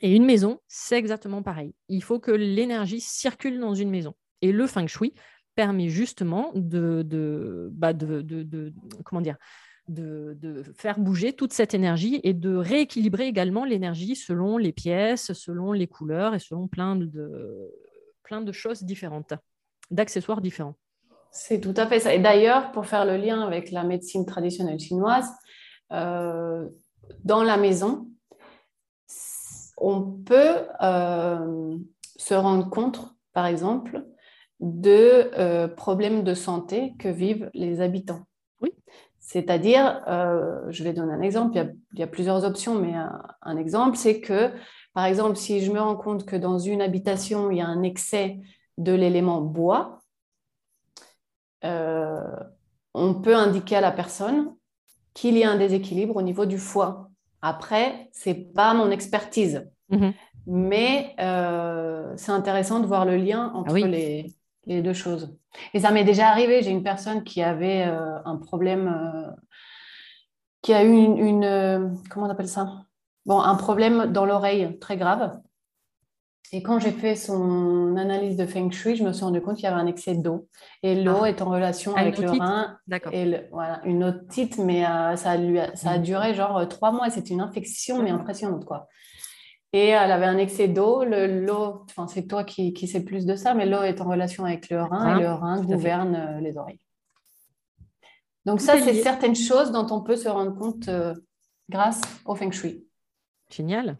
[0.00, 1.74] Et une maison, c'est exactement pareil.
[1.88, 4.14] Il faut que l'énergie circule dans une maison.
[4.42, 5.14] Et le feng shui
[5.54, 7.92] permet justement de, bah
[10.76, 15.86] faire bouger toute cette énergie et de rééquilibrer également l'énergie selon les pièces, selon les
[15.86, 19.34] couleurs et selon plein de choses différentes
[19.90, 20.74] d'accessoires différents.
[21.30, 22.12] C'est tout à fait ça.
[22.12, 25.30] Et d'ailleurs, pour faire le lien avec la médecine traditionnelle chinoise,
[25.92, 26.68] euh,
[27.24, 28.08] dans la maison,
[29.76, 31.76] on peut euh,
[32.16, 34.04] se rendre compte, par exemple,
[34.60, 38.22] de euh, problèmes de santé que vivent les habitants.
[38.60, 38.74] Oui.
[39.20, 40.02] C'est-à-dire,
[40.70, 41.56] je vais donner un exemple,
[41.92, 42.94] il y a, plusieurs options, mais
[43.42, 44.50] un exemple, c'est que,
[44.92, 47.84] par exemple, si je me rends compte que dans une habitation, il y a un
[47.84, 48.40] excès
[48.80, 50.00] de l'élément bois,
[51.64, 52.36] euh,
[52.94, 54.54] on peut indiquer à la personne
[55.14, 57.10] qu'il y a un déséquilibre au niveau du foie.
[57.42, 60.12] Après, c'est pas mon expertise, mhm.
[60.46, 64.34] mais euh, c'est intéressant de voir le lien entre ah les,
[64.66, 65.36] deux choses.
[65.74, 66.62] Et ça m'est déjà arrivé.
[66.62, 69.34] J'ai une personne qui avait euh, un problème,
[70.62, 72.84] qui a eu une, une, comment on appelle ça?
[73.26, 75.38] Bon, un problème dans l'oreille très grave.
[76.52, 79.64] Et quand j'ai fait son analyse de Feng Shui, je me suis rendu compte qu'il
[79.64, 80.48] y avait un excès d'eau.
[80.82, 81.28] Et l'eau ah.
[81.28, 82.76] est en relation avec le rein.
[82.88, 83.12] D'accord.
[83.14, 86.02] Et voilà, une otite, mais euh, ça, a, lui a, ça a mm.
[86.02, 87.08] duré genre euh, trois mois.
[87.08, 88.88] C'était une infection, mais impressionnante, quoi.
[89.72, 91.04] Et elle avait un excès d'eau.
[91.04, 94.44] L'eau, enfin, c'est toi qui, qui sais plus de ça, mais l'eau est en relation
[94.44, 96.80] avec le rein et le rein gouverne euh, les oreilles.
[98.44, 100.90] Donc, ça, c'est certaines choses dont on peut se rendre compte
[101.68, 102.86] grâce au Feng Shui.
[103.50, 103.96] Génial.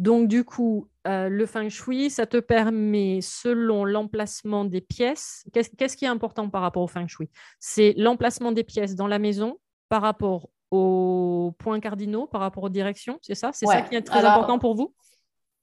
[0.00, 5.94] Donc, du coup, euh, le feng shui, ça te permet, selon l'emplacement des pièces, qu'est-ce
[5.94, 7.28] qui est important par rapport au feng shui?
[7.58, 9.58] C'est l'emplacement des pièces dans la maison
[9.90, 13.50] par rapport aux points cardinaux, par rapport aux directions, c'est ça?
[13.52, 14.94] C'est ça qui est très important pour vous?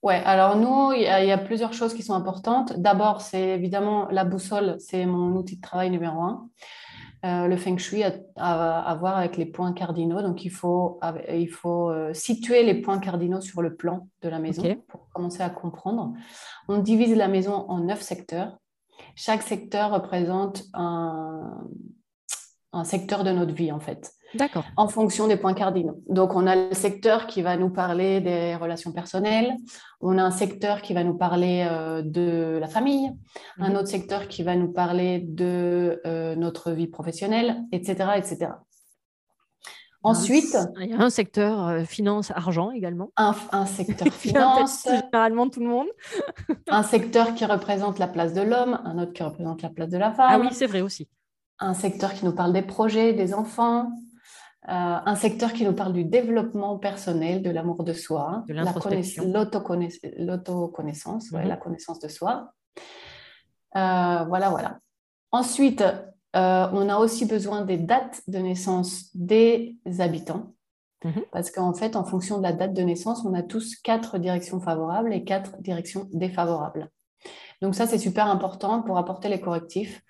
[0.04, 2.80] Oui, alors nous, il y, a plusieurs choses qui sont importantes.
[2.80, 6.48] D'abord, c'est évidemment la boussole, c'est mon outil de travail numéro un.
[7.26, 10.22] Euh, le feng shui a, à voir avec les points cardinaux.
[10.22, 11.00] Donc, il faut,
[11.30, 15.42] il faut euh, situer les points cardinaux sur le plan de la maison pour commencer
[15.42, 16.14] à comprendre.
[16.68, 18.58] On divise la maison en neuf secteurs.
[19.16, 21.64] Chaque secteur représente un,
[22.72, 24.14] un secteur de notre vie, en fait.
[24.38, 24.66] D'accord.
[24.76, 26.02] En fonction des points cardinaux.
[26.08, 29.56] Donc, on a le secteur qui va nous parler des relations personnelles.
[30.02, 33.12] On a un secteur qui va nous parler euh, de la famille.
[33.60, 33.76] Un mhm.
[33.78, 38.52] autre secteur qui va nous parler de euh, notre vie professionnelle, etc., etc.
[40.04, 43.12] Ensuite, il y a un secteur euh, finance, argent également.
[43.18, 44.88] Un, un secteur finance.
[44.88, 45.88] Généralement tout le monde.
[46.70, 49.98] un secteur qui représente la place de l'homme, un autre qui représente la place de
[49.98, 50.30] la femme.
[50.30, 51.08] Ah oui, c'est vrai aussi.
[51.60, 53.92] Un secteur qui nous parle des projets, des enfants,
[54.68, 61.48] un secteur qui nous parle du développement personnel, de l'amour de soi, de l'autoconnaissance, mhm.
[61.48, 62.52] la connaissance de soi.
[63.76, 64.80] Euh, voilà, voilà.
[65.32, 65.84] Ensuite,
[66.36, 70.54] euh, on a aussi besoin des dates de naissance des habitants.
[71.04, 71.24] Mhm.
[71.32, 74.60] Parce qu'en fait, en fonction de la date de naissance, on a tous quatre directions
[74.60, 76.90] favorables et quatre directions défavorables.
[77.62, 80.02] Donc ça, c'est super important pour apporter les correctifs.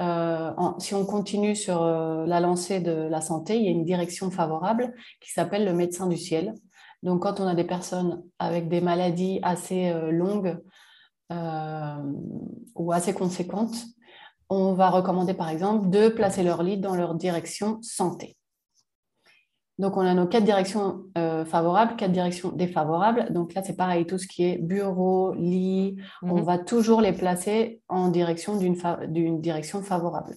[0.00, 3.84] Euh, si on continue sur euh, la lancée de la santé, il y a une
[3.84, 6.54] direction favorable qui s'appelle le médecin du ciel.
[7.02, 10.58] Donc, quand on a des personnes avec des maladies assez euh, longues
[12.76, 13.74] ou assez conséquentes,
[14.48, 18.36] on va recommander par exemple de placer leur lit dans leur direction santé.
[19.78, 23.32] Donc, on a nos quatre directions euh, favorables, quatre directions défavorables.
[23.32, 26.44] Donc là, c'est pareil, tout ce qui est bureau, lit, on mhm.
[26.44, 30.34] va toujours les placer en direction d'une direction favorable.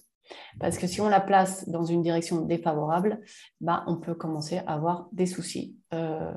[0.60, 3.20] Parce que si on la place dans une direction défavorable,
[3.60, 6.32] bah, on peut commencer à avoir des soucis euh,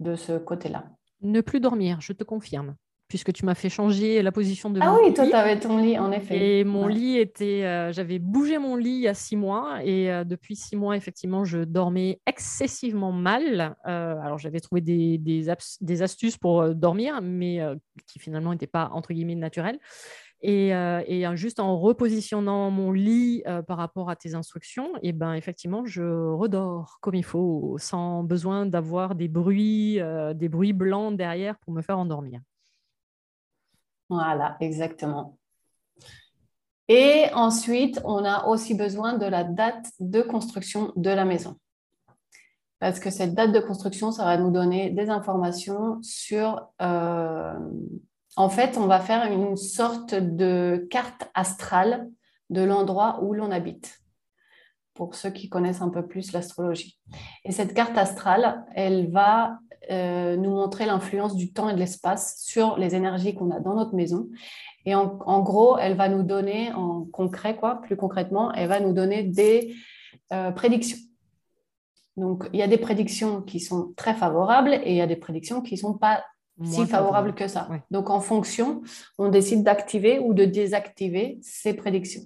[0.00, 0.86] de ce côté-là.
[1.20, 2.74] Ne plus dormir, je te confirme.
[3.08, 5.02] Puisque tu m'as fait changer la position de ah mon lit.
[5.02, 6.60] Ah oui, toi, tu avais ton lit, en effet.
[6.60, 7.64] Et mon lit était.
[7.64, 10.96] Euh, j'avais bougé mon lit il y a six mois, et euh, depuis six mois,
[10.96, 13.76] effectivement, je dormais excessivement mal.
[13.86, 15.46] Euh, alors, j'avais trouvé des, des,
[15.80, 17.60] des, astuces pour dormir, mais
[18.06, 19.78] qui finalement n'étaient pas, entre guillemets, naturelles.
[20.46, 25.86] Et, et, juste en repositionnant mon lit par rapport à tes instructions, et ben effectivement,
[25.86, 30.00] je redors comme il faut, sans besoin d'avoir des bruits,
[30.34, 32.40] des bruits blancs derrière pour me faire endormir.
[34.14, 35.36] Voilà, exactement.
[36.88, 41.56] Et ensuite, on a aussi besoin de la date de construction de la maison.
[42.78, 46.68] Parce que cette date de construction, ça va nous donner des informations sur...
[46.82, 47.54] Euh,
[48.36, 52.10] en fait, on va faire une sorte de carte astrale
[52.50, 54.00] de l'endroit où l'on habite,
[54.94, 56.98] pour ceux qui connaissent un peu plus l'astrologie.
[57.44, 59.58] Et cette carte astrale, elle va
[59.90, 63.74] euh, nous montrer l'influence du temps et de l'espace sur les énergies qu'on a dans
[63.74, 64.28] notre maison.
[64.86, 68.92] Et en, gros, elle va nous donner, en concret, quoi, plus concrètement, elle va nous
[68.92, 69.74] donner des
[70.32, 70.98] euh, prédictions.
[72.16, 75.16] Donc, il y a des prédictions qui sont très favorables et il y a des
[75.16, 76.22] prédictions qui ne sont pas
[76.62, 77.68] si favorables que ça.
[77.90, 78.82] Donc, en fonction,
[79.18, 82.22] on décide d'activer ou de désactiver ces prédictions.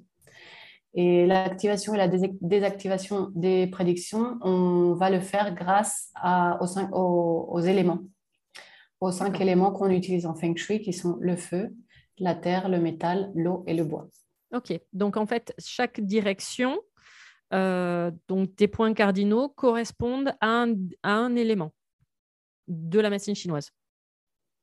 [0.95, 6.89] Et l'activation et la désactivation des prédictions, on va le faire grâce à, aux, cinq,
[6.93, 8.01] aux, éléments,
[9.01, 11.75] aux cinq éléments qu'on utilise en Feng Shui, qui sont le feu,
[12.19, 14.09] la terre, le métal, l'eau et le bois.
[14.55, 16.81] Ok, donc en fait, chaque direction,
[17.53, 21.73] euh, donc tes points cardinaux correspondent à un, à un, élément
[22.67, 23.71] de la médecine chinoise.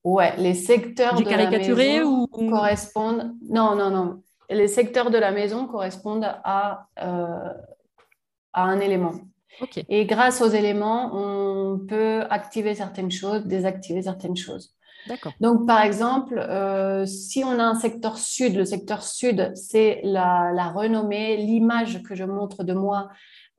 [0.04, 2.50] Ouais, les secteurs de la maison ou...
[2.50, 3.36] correspondent.
[3.48, 7.54] Non, non, non les secteurs de la maison correspondent à, euh,
[8.54, 9.14] à un élément.
[9.88, 14.76] Et grâce aux éléments, on peut activer certaines choses, désactiver certaines choses.
[15.40, 20.72] Donc, par exemple, euh, si on a un secteur sud, le secteur sud, c'est la,
[20.76, 23.10] renommée, l'image que je montre de moi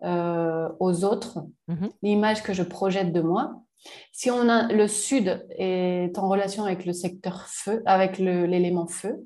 [0.02, 1.88] euh, aux autres, mhm.
[2.02, 3.62] l'image que je projette de moi.
[4.10, 9.24] Si on a le sud est en relation avec le secteur feu, avec l'élément feu,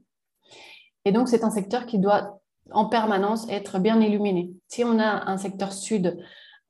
[1.05, 2.41] et donc, c'est un secteur qui doit
[2.73, 4.51] en permanence être bien illuminé.
[4.69, 6.19] Si on a un secteur sud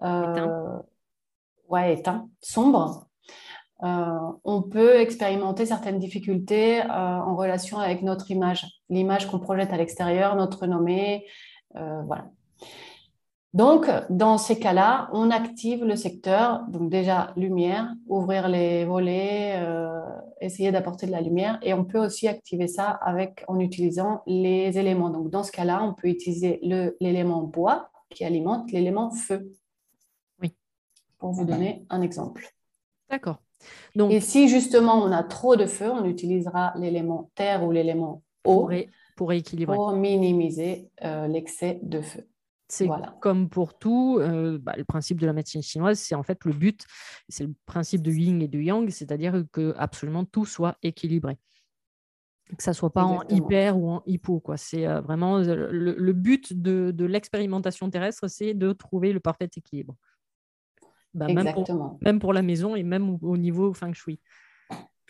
[0.02, 0.82] euh, éteint.
[1.68, 3.06] Ouais, éteint, sombre,
[3.82, 9.72] euh, on peut expérimenter certaines difficultés euh, en relation avec notre image, l'image qu'on projette
[9.72, 11.26] à l'extérieur, notre renommée.
[11.74, 12.30] voilà.
[13.52, 20.00] Donc, dans ces cas-là, on active le secteur, donc déjà lumière, ouvrir les volets, euh,
[20.40, 24.78] essayer d'apporter de la lumière, et on peut aussi activer ça avec, en utilisant les
[24.78, 25.10] éléments.
[25.10, 26.60] Donc, dans ce cas-là, on peut utiliser
[27.00, 29.52] l'élément bois qui alimente l'élément feu.
[30.40, 30.54] Oui.
[31.18, 32.54] Pour vous donner un exemple.
[33.10, 33.40] D'accord.
[33.96, 38.22] Donc, et si justement on a trop de feu, on utilisera l'élément terre ou l'élément
[38.44, 38.70] eau
[39.16, 39.76] pour, équilibrer.
[39.76, 42.26] Pour minimiser euh, l'excès de feu.
[42.70, 42.88] C'est
[43.20, 46.52] comme pour tout, euh, bah, le principe de la médecine chinoise, c'est en fait le
[46.52, 46.86] but,
[47.28, 51.36] c'est le principe de yin et de yang, c'est-à-dire que absolument tout soit équilibré.
[52.56, 54.42] Que ça soit pas en hyper ou en hypo.
[54.56, 59.96] C'est euh, vraiment le, but de, l'expérimentation terrestre, c'est de trouver le parfait équilibre.
[61.12, 64.20] Bah, même, pour, même, pour, la maison et même au, niveau feng shui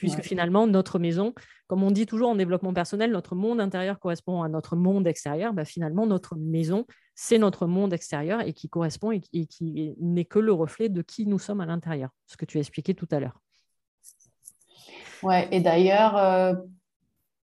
[0.00, 1.34] puisque finalement, notre maison,
[1.66, 5.52] comme on dit toujours en développement personnel, notre monde intérieur correspond à notre monde extérieur.
[5.52, 6.86] Bah, finalement, notre maison,
[7.22, 11.26] c'est notre monde extérieur et qui correspond et, qui n'est que le reflet de qui
[11.26, 13.42] nous sommes à l'intérieur, ce que tu as expliqué tout à l'heure.
[15.22, 16.54] Ouais, et d'ailleurs, euh,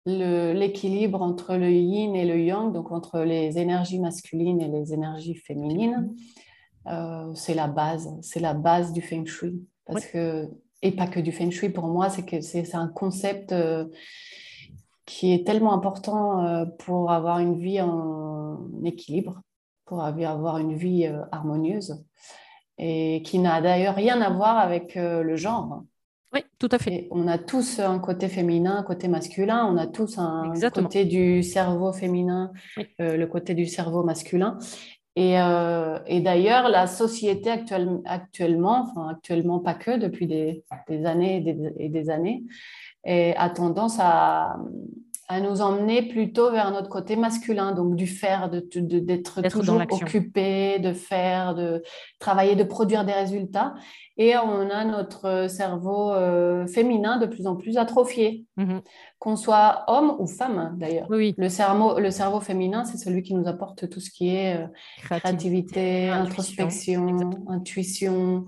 [0.06, 5.34] l'équilibre entre le yin et le yang, donc entre les énergies masculines et les énergies
[5.34, 6.14] féminines,
[6.86, 9.68] euh, c'est la base, c'est la base du feng shui.
[9.84, 10.48] Parce que
[10.80, 13.84] et pas que du feng shui pour moi, c'est que c'est un concept euh,
[15.04, 19.42] qui est tellement important pour avoir une vie en équilibre,
[19.88, 22.04] pour avoir une vie euh, harmonieuse,
[22.78, 25.82] et qui n'a d'ailleurs rien à voir avec le genre.
[26.32, 27.08] Oui, tout à fait.
[27.10, 31.42] on a tous un côté féminin, un côté masculin, on a tous un côté du
[31.42, 32.52] cerveau féminin,
[32.98, 34.58] le côté du cerveau masculin.
[35.18, 40.62] Euh, et, d'ailleurs, la société actuellement, enfin actuellement pas que, depuis des,
[41.06, 41.44] années
[41.78, 42.44] et des, années,
[43.04, 44.58] a tendance à,
[45.30, 48.78] nous emmener plutôt vers notre côté masculin, donc du faire, d'être
[49.42, 51.82] de, toujours occupé, de faire, de
[52.18, 53.74] travailler, de produire des résultats.
[54.16, 58.80] Et on a notre cerveau euh, féminin de plus en plus atrophié, mhm.
[59.18, 61.06] qu'on soit homme ou femme d'ailleurs.
[61.10, 64.56] Oui, Le, cerveau, le cerveau féminin, c'est celui qui nous apporte tout ce qui est
[64.56, 64.66] euh,
[65.02, 68.46] créativité, introspection, intuition.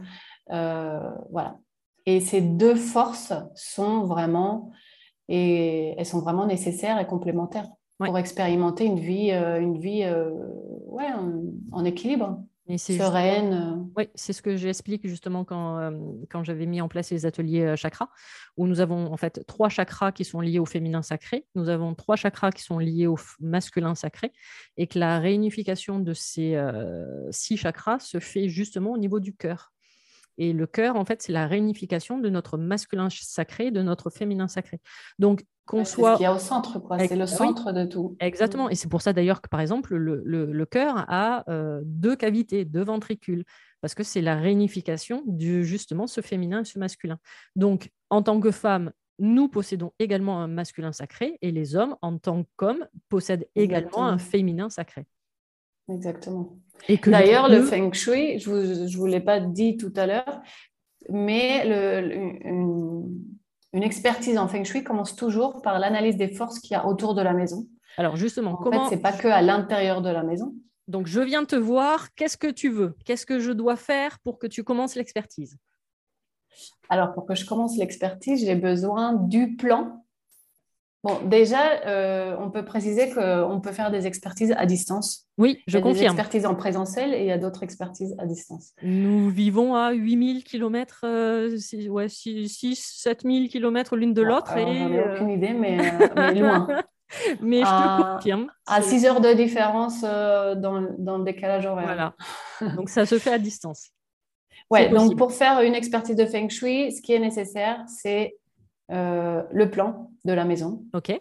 [0.51, 1.59] Euh, voilà.
[2.07, 4.73] Et ces deux forces sont vraiment
[5.31, 7.69] et elles sont vraiment nécessaires et complémentaires
[7.99, 10.05] pour expérimenter une vie, euh, une vie
[10.87, 11.07] ouais,
[11.71, 12.43] en, équilibre.
[12.77, 13.89] sereine.
[13.97, 15.93] Oui, c'est ce que j'explique justement quand,
[16.31, 18.09] quand j'avais mis en place les ateliers chakras,
[18.57, 21.95] où nous avons en fait trois chakras qui sont liés au féminin sacré, nous avons
[21.95, 24.33] trois chakras qui sont liés au masculin sacré,
[24.79, 26.61] et que la réunification de ces
[27.31, 29.73] six chakras se fait justement au niveau du cœur.
[30.39, 34.49] Et le cœur, en fait, c'est la réunification de notre masculin sacré, de notre féminin
[34.49, 34.81] sacré.
[35.19, 36.11] Donc, qu'on soit.
[36.11, 36.99] C'est ce qu'il y a au centre, quoi.
[36.99, 38.17] C'est le centre de tout.
[38.21, 38.67] Exactement.
[38.67, 38.73] Mm.
[38.73, 42.65] Et c'est pour ça d'ailleurs que, par exemple, le, le, cœur a euh, deux cavités,
[42.65, 43.45] deux ventricules,
[43.81, 47.19] parce que c'est la réunification du justement ce féminin et ce masculin.
[47.57, 52.19] Donc, en tant que femme, nous possédons également un masculin sacré et les hommes, en
[52.19, 55.07] tant qu'hommes, possèdent également un féminin sacré.
[55.91, 56.57] Exactement.
[57.07, 60.41] D'ailleurs, le feng shui, je ne vous, l'ai pas dit tout à l'heure,
[61.11, 61.67] mais
[62.45, 63.27] une,
[63.73, 67.23] expertise en feng shui commence toujours par l'analyse des forces qu'il y a autour de
[67.23, 67.67] la maison.
[67.97, 70.55] Alors justement, en comment fait, c'est pas que à l'intérieur de la maison.
[70.89, 72.15] Donc je viens te voir.
[72.15, 72.97] Qu'est-ce que tu veux?
[73.05, 75.57] Qu'est-ce que je dois faire pour que tu commences l'expertise?
[76.89, 80.00] Alors pour que je commence l'expertise, j'ai besoin du plan
[81.03, 85.27] Bon, déjà, euh, on peut préciser qu'on peut faire des expertises à distance.
[85.39, 85.97] Oui, je confirme.
[85.97, 88.73] Il y a des expertises en présentiel et il y a d'autres expertises à distance.
[88.83, 94.53] Nous vivons à 8000 km, euh, 6, 7000 km l'une de l'autre.
[94.55, 95.79] Je n'en ai aucune idée, mais,
[96.19, 96.69] euh, loin.
[97.41, 98.51] mais je te confirme.
[98.67, 101.87] À 6 heures de différence euh, dans, dans, le décalage horaire.
[101.87, 102.15] Voilà.
[102.77, 103.89] donc, ça se fait à distance.
[104.71, 108.37] Ouais, donc pour faire une expertise de Feng Shui, ce qui est nécessaire, c'est
[108.91, 110.85] euh, le plan de la maison.
[110.95, 111.19] OK.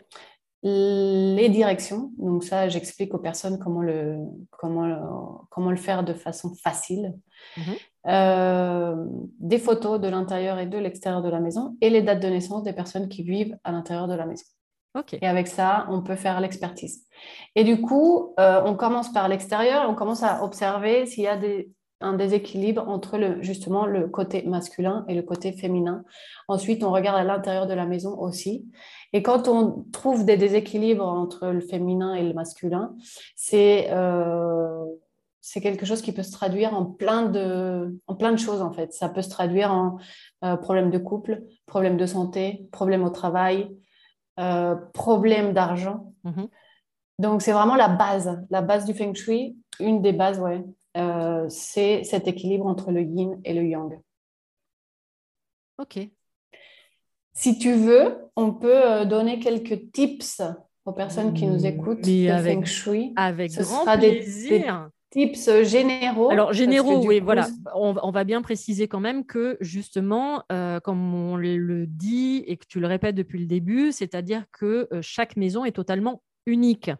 [0.62, 2.12] Les directions.
[2.18, 4.18] Donc ça, j'explique aux personnes comment le,
[4.52, 4.98] comment le,
[5.50, 7.14] comment le faire de façon facile.
[7.58, 7.64] Mhm.
[8.08, 9.06] Euh,
[9.40, 12.64] des photos de l'intérieur et de l'extérieur de la maison et les dates de naissance
[12.64, 14.46] des personnes qui vivent à l'intérieur de la maison.
[15.22, 17.06] Et avec ça, on peut faire l'expertise.
[17.56, 21.38] Et du coup, euh, on commence par l'extérieur, on commence à observer s'il y a
[21.38, 26.04] des, un déséquilibre entre le, justement le côté masculin et le côté féminin.
[26.48, 28.66] Ensuite, on regarde à l'intérieur de la maison aussi.
[29.12, 32.96] Et quand on trouve des déséquilibres entre le féminin et le masculin,
[33.36, 34.86] c'est euh,
[35.62, 38.94] quelque chose qui peut se traduire en plein de, en plein de choses en fait.
[38.94, 39.98] Ça peut se traduire en
[40.46, 43.70] euh, problème de couple, problème de santé, problème au travail,
[44.40, 46.14] euh, problème d'argent.
[46.24, 46.50] Mm-hmm.
[47.20, 50.64] Donc c'est vraiment la base, la base du feng shui, une des bases, ouais,
[51.00, 54.00] euh, c'est cet équilibre entre le yin et le yang.
[55.78, 56.00] Ok.
[57.34, 60.42] Si tu veux, on peut euh, donner quelques tips
[60.86, 63.14] aux personnes qui nous écoutent de Feng Shui.
[63.16, 64.90] Avec Ce grand plaisir.
[65.12, 66.30] Des, tips généraux.
[66.30, 67.48] Alors, généraux, oui, voilà.
[67.74, 72.66] On, va bien préciser quand même que, justement, euh, comme on le dit et que
[72.68, 76.92] tu le répètes depuis le début, c'est-à-dire que chaque maison est totalement unique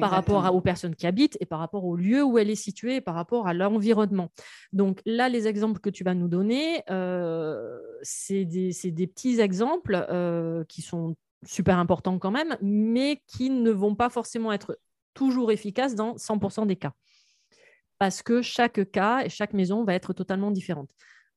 [0.00, 2.96] par rapport aux personnes qui habitent et par rapport au lieu où elle est située
[2.96, 4.30] et par rapport à l'environnement.
[4.72, 10.64] Donc là, les exemples que tu vas nous donner, euh, c'est des, petits exemples euh,
[10.64, 14.78] qui sont super importants quand même, mais qui ne vont pas forcément être
[15.14, 16.92] toujours efficaces dans 100% des cas.
[17.98, 20.90] Parce que chaque cas et chaque maison va être totalement différente.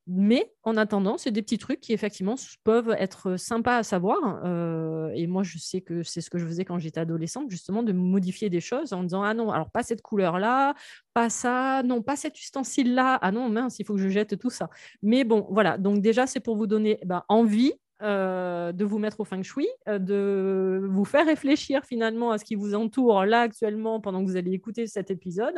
[0.06, 4.42] Mais en attendant, c'est des petits trucs qui effectivement peuvent être sympas à savoir.
[4.44, 7.82] Euh, et moi, je sais que c'est ce que je faisais quand j'étais adolescente, justement,
[7.82, 10.74] de modifier des choses en disant Ah non, alors pas cette couleur-là,
[11.14, 13.18] pas ça, non, pas cet ustensile-là.
[13.22, 14.68] Ah non, mince, il faut que je jette tout ça.
[15.02, 15.78] Mais bon, voilà.
[15.78, 17.72] Donc, déjà, c'est pour vous donner ben, envie
[18.04, 22.44] euh, de vous mettre au feng shui, euh, de vous faire réfléchir finalement à ce
[22.44, 25.54] qui vous entoure là actuellement pendant que vous allez écouter cet épisode,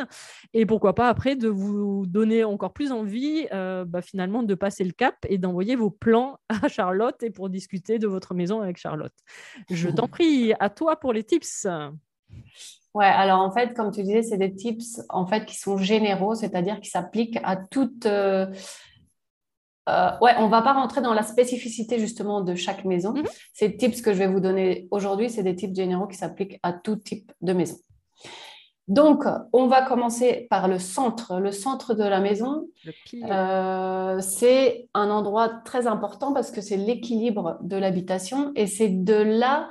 [0.54, 4.84] et pourquoi pas après de vous donner encore plus envie euh, bah, finalement de passer
[4.84, 8.76] le cap et d'envoyer vos plans à Charlotte et pour discuter de votre maison avec
[8.76, 9.14] Charlotte.
[9.68, 11.66] Je t'en prie, à toi pour les tips.
[12.94, 16.36] Ouais, alors en fait, comme tu disais, c'est des tips en fait qui sont généraux,
[16.36, 18.06] c'est-à-dire qui s'appliquent à toute
[19.88, 23.12] euh, ouais, on va pas rentrer dans la spécificité justement de chaque maison.
[23.12, 23.24] Mhm.
[23.52, 26.72] Ces tips que je vais vous donner aujourd'hui, c'est des tips généraux qui s'appliquent à
[26.72, 27.76] tout type de maison.
[28.88, 31.40] Donc, on va commencer par le centre.
[31.40, 32.68] Le centre de la maison,
[33.14, 39.14] euh, c'est un endroit très important parce que c'est l'équilibre de l'habitation et c'est de
[39.14, 39.70] là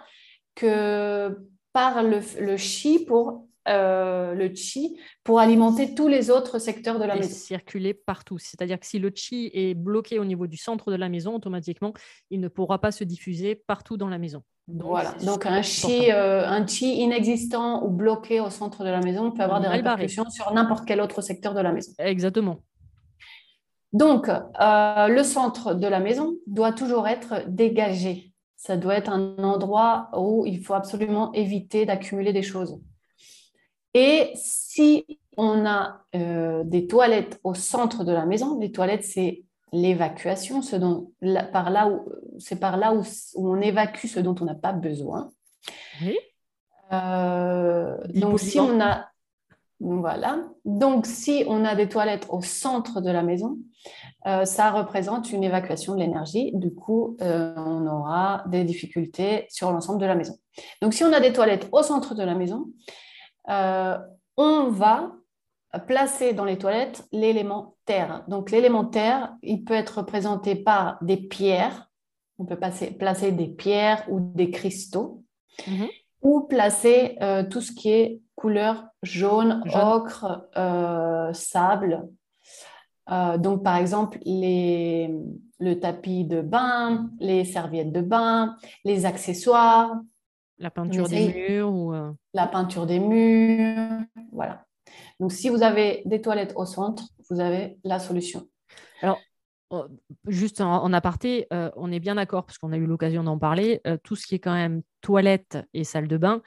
[0.53, 1.37] que
[1.71, 7.05] part le, le chi pour euh, le chi pour alimenter tous les autres secteurs de
[7.05, 7.35] la et maison.
[7.35, 8.37] circuler partout.
[8.37, 11.93] C'est-à-dire que si le chi est bloqué au niveau du centre de la maison, automatiquement,
[12.29, 14.43] il ne pourra pas se diffuser partout dans la maison.
[14.67, 15.13] Donc, voilà.
[15.23, 19.43] Donc un chi, euh, un chi inexistant ou bloqué au centre de la maison peut
[19.43, 21.91] avoir des répercussions sur n'importe quel autre secteur de la maison.
[21.99, 22.61] Exactement.
[23.93, 28.33] Donc, euh, le centre de la maison doit toujours être dégagé.
[28.57, 32.79] ça doit être un endroit où il faut absolument éviter d'accumuler des choses.
[33.95, 35.05] Et si
[35.37, 40.75] on a euh, des toilettes au centre de la maison, les toilettes, c'est l'évacuation, ce
[40.75, 41.11] dont,
[41.53, 42.05] par là où,
[42.37, 43.03] c'est par là où,
[43.35, 45.31] on évacue ce dont on n'a pas besoin.
[46.91, 49.07] Euh, donc, si on a,
[49.79, 50.39] voilà.
[50.65, 53.57] Donc, si on a des toilettes au centre de la maison,
[54.27, 56.51] euh, ça représente une évacuation de l'énergie.
[56.53, 60.35] Du coup, euh, on aura des difficultés sur l'ensemble de la maison.
[60.81, 62.67] Donc, si on a des toilettes au centre de la maison,
[63.49, 63.97] euh,
[64.37, 65.11] on va
[65.87, 68.23] placer dans les toilettes l'élément terre.
[68.27, 71.89] Donc, l'élément terre, il peut être représenté par des pierres.
[72.39, 75.23] On peut placer des pierres ou des cristaux.
[75.67, 75.87] Mhm.
[76.21, 77.17] Ou placer
[77.51, 80.47] tout ce qui est couleur jaune, ocre,
[81.33, 82.09] sable,
[83.11, 89.95] euh, donc, par exemple, le tapis de bain, les serviettes de bain, les accessoires.
[90.57, 91.93] La peinture des murs ou...
[91.93, 94.01] Euh, la peinture des murs,
[94.31, 94.65] voilà.
[95.19, 98.47] Donc, si vous avez des toilettes au centre, vous avez la solution.
[99.01, 99.19] Alors,
[99.69, 99.85] oh,
[100.27, 103.81] juste en, aparté, euh, on est bien d'accord, parce qu'on a eu l'occasion d'en parler,
[104.03, 106.41] tout ce qui est quand même toilette et salle de bain,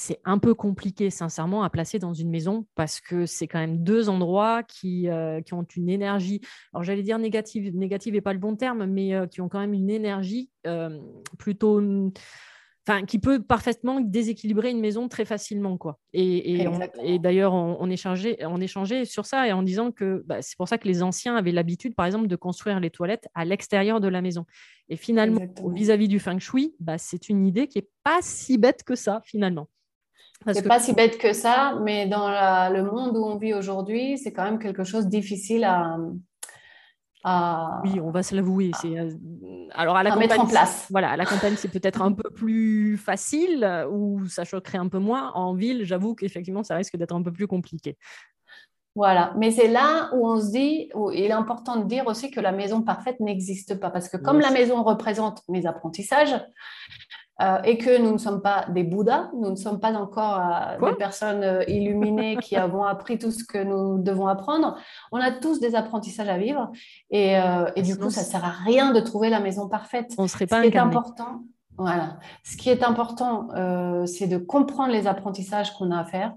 [0.00, 3.82] c'est un peu compliqué, sincèrement, à placer dans une maison parce que c'est quand même
[3.82, 6.40] deux endroits qui, euh, qui ont une énergie.
[6.72, 9.58] Alors, j'allais dire négative, négative n'est pas le bon terme, mais euh, qui ont quand
[9.58, 11.00] même une énergie euh,
[11.36, 11.82] plutôt.
[12.88, 15.76] Enfin, qui peut parfaitement déséquilibrer une maison très facilement.
[15.76, 15.98] Quoi.
[16.14, 16.62] Et,
[17.04, 20.68] et, d'ailleurs, on, échangeait, on échangeait sur ça et en disant que bah, c'est pour
[20.68, 24.08] ça que les anciens avaient l'habitude, par exemple, de construire les toilettes à l'extérieur de
[24.08, 24.46] la maison.
[24.88, 28.84] Et finalement, vis-à-vis du feng shui, bah, c'est une idée qui n'est pas si bête
[28.84, 29.68] que ça, finalement.
[30.50, 32.30] C'est pas si bête que ça, mais dans
[32.70, 35.98] le monde où on vit aujourd'hui, c'est quand même quelque chose de difficile à,
[37.24, 38.70] Oui, on va se l'avouer.
[38.80, 39.10] C'est euh,
[39.74, 40.86] alors à la campagne, mettre en place.
[40.90, 44.98] Voilà, à la campagne, c'est peut-être un peu plus facile ou ça choquerait un peu
[44.98, 45.32] moins.
[45.32, 47.96] En ville, j'avoue qu'effectivement, ça risque d'être un peu plus compliqué.
[48.98, 52.32] Voilà, mais c'est là où on se dit, où il est important de dire aussi
[52.32, 56.34] que la maison parfaite n'existe pas, parce que comme la maison représente mes apprentissages,
[57.40, 60.90] euh, et que nous ne sommes pas des Bouddhas, nous ne sommes pas encore euh,
[60.90, 64.76] des personnes euh, illuminées qui avons appris tout ce que nous devons apprendre.
[65.12, 66.72] On a tous des apprentissages à vivre
[67.10, 67.34] et,
[67.76, 70.12] et du coup, ça ne sert à rien de trouver la maison parfaite.
[70.18, 71.42] On serait pas Ce qui est important,
[71.76, 72.18] voilà.
[72.44, 73.48] Ce qui est important,
[74.06, 76.34] c'est de comprendre les apprentissages qu'on a à faire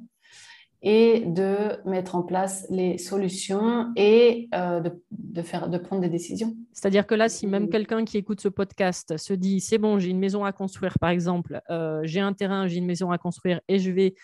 [0.83, 6.55] et de mettre en place les solutions et euh, de, faire, de prendre des décisions.
[6.73, 10.09] C'est-à-dire que là, si même quelqu'un qui écoute ce podcast se dit, c'est bon, j'ai
[10.09, 13.61] une maison à construire, par exemple, euh, j'ai un terrain, j'ai une maison à construire
[13.67, 14.15] et je vais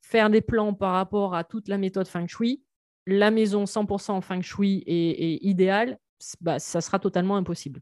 [0.00, 2.62] faire des plans par rapport à toute la méthode Feng Shui,
[3.06, 5.98] la maison 100% Feng Shui est, idéale,
[6.40, 7.80] bah, ça sera totalement impossible.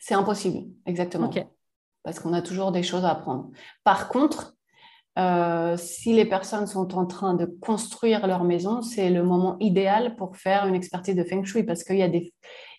[0.00, 1.30] C'est impossible, exactement.
[2.02, 3.50] Parce qu'on a toujours des choses à apprendre.
[3.84, 4.54] Par contre,
[5.16, 10.16] euh, si les personnes sont en train de construire leur maison, c'est le moment idéal
[10.16, 12.34] pour faire une expertise de Feng Shui parce qu'il y a des,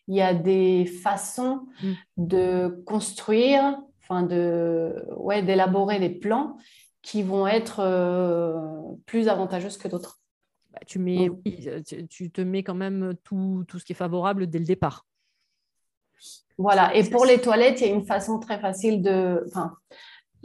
[0.07, 1.93] il y a des façons mm.
[2.17, 6.57] de construire, enfin de, ouais, d'élaborer des plans
[7.01, 8.53] qui vont être euh,
[9.05, 10.19] plus avantageuses que d'autres.
[10.71, 11.29] Bah, tu, mets,
[11.67, 15.05] euh, tu, te mets quand même tout, tout, ce qui est favorable dès le départ.
[16.57, 19.43] Voilà, et pour les toilettes, il y a une façon très facile de...
[19.47, 19.73] Enfin,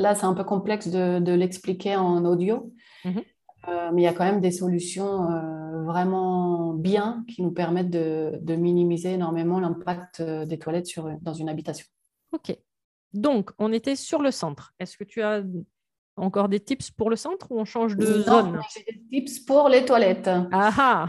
[0.01, 2.73] Là, c'est un peu complexe de, l'expliquer en audio,
[3.05, 3.23] mhm.
[3.69, 7.91] euh, mais il y a quand même des solutions euh, vraiment bien qui nous permettent
[7.91, 11.87] de, minimiser énormément l'impact euh, des toilettes sur, dans une habitation.
[12.33, 12.57] Ok.
[13.13, 14.73] Donc, on était sur le centre.
[14.79, 15.43] Est-ce que tu as
[16.17, 18.59] encore des tips pour le centre ou on change de zone?
[18.75, 20.31] J'ai des tips pour les toilettes.
[20.51, 21.09] Ah,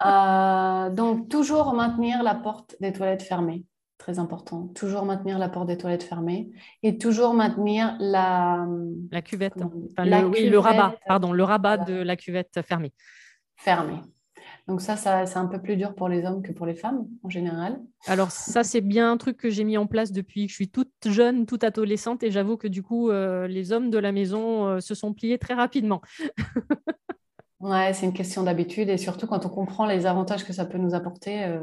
[0.00, 0.88] ah.
[0.92, 3.64] donc, toujours maintenir la porte des toilettes fermée
[4.00, 4.66] très important.
[4.74, 6.50] Toujours maintenir la porte des toilettes fermée
[6.82, 8.66] et toujours maintenir la,
[9.12, 9.54] la cuvette,
[9.98, 12.92] le, oui, le rabat, pardon, le rabat de la cuvette fermée.
[13.56, 14.00] Fermée.
[14.66, 17.06] Donc ça, ça c'est un peu plus dur pour les hommes que pour les femmes
[17.22, 17.80] en général.
[18.06, 20.70] Alors ça, c'est bien un truc que j'ai mis en place depuis que je suis
[20.70, 24.66] toute jeune, toute adolescente, et j'avoue que du coup, euh, les hommes de la maison
[24.66, 26.00] euh, se sont pliés très rapidement.
[27.60, 30.78] ouais, c'est une question d'habitude, et surtout quand on comprend les avantages que ça peut
[30.78, 31.44] nous apporter.
[31.44, 31.60] Euh,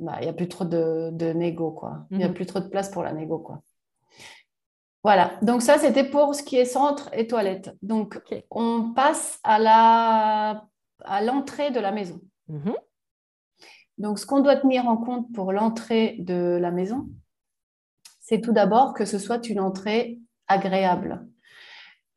[0.00, 2.06] bah, il n'y a plus trop de, de négo, quoi.
[2.10, 2.34] Il n'y a mhm.
[2.34, 3.62] plus trop de place pour la négo, quoi.
[5.04, 7.70] Voilà, donc ça c'était pour ce qui est centre et toilette.
[7.82, 8.20] Donc
[8.50, 10.64] on passe à la
[11.04, 12.20] à l'entrée de la maison.
[12.48, 12.74] Mhm.
[13.98, 17.08] Donc ce qu'on doit tenir en compte pour l'entrée de la maison,
[18.20, 20.18] c'est tout d'abord que ce soit une entrée
[20.48, 21.26] agréable,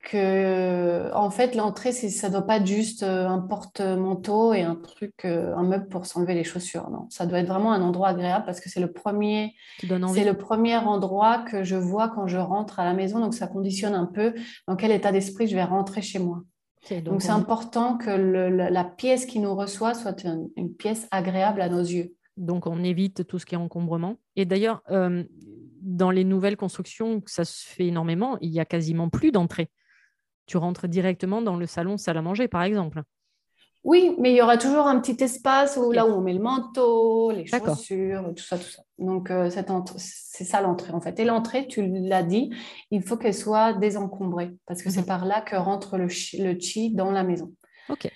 [0.02, 4.76] que, en fait, l'entrée, ça ne doit pas être juste euh, un porte-manteau et un
[4.76, 6.90] truc, euh, un meuble pour s'enlever les chaussures.
[6.90, 10.34] Non, ça doit être vraiment un endroit agréable parce que c'est le premier, c'est le
[10.34, 13.20] premier endroit que je vois quand je rentre à la maison.
[13.20, 14.34] Donc, ça conditionne un peu
[14.68, 16.42] dans quel état d'esprit je vais rentrer chez moi.
[17.04, 21.82] donc, c'est important que la, pièce qui nous reçoit soit une, pièce agréable à nos
[21.82, 22.16] yeux.
[22.38, 24.18] Donc, on évite tout ce qui est encombrement.
[24.36, 25.24] Et d'ailleurs, euh,
[25.82, 29.70] dans les nouvelles constructions, ça se fait énormément, il y a quasiment plus d'entrée
[30.46, 33.04] tu rentres directement dans le salon salle à manger, par exemple.
[33.84, 36.42] Oui, mais il y aura toujours un petit espace où, là où on met le
[36.42, 38.84] manteau, les chaussures, tout ça, tout ça.
[39.00, 39.50] Donc, euh,
[39.98, 41.20] c'est ça l'entrée, en fait.
[41.20, 42.52] Et l'entrée, tu l'as dit,
[42.92, 45.08] il faut qu'elle soit désencombrée parce que c'est mhm.
[45.08, 47.54] par là que rentre le chi, dans la maison.
[47.90, 48.12] OK.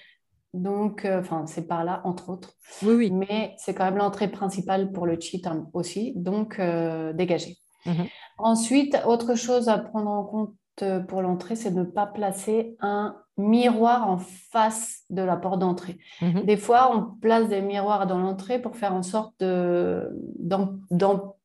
[0.53, 2.53] Donc, euh, enfin, c'est par là, entre autres.
[2.83, 3.11] Oui, oui.
[3.11, 5.41] Mais c'est quand même l'entrée principale pour le chi
[5.73, 7.57] aussi, donc euh, dégagé.
[7.87, 8.05] Mhm.
[8.37, 10.53] Ensuite, autre chose à prendre en compte
[11.07, 15.97] pour l'entrée, c'est de ne pas placer un miroir en face de la porte d'entrée.
[16.21, 16.43] Mhm.
[16.43, 20.09] Des fois, on place des miroirs dans l'entrée pour faire en sorte de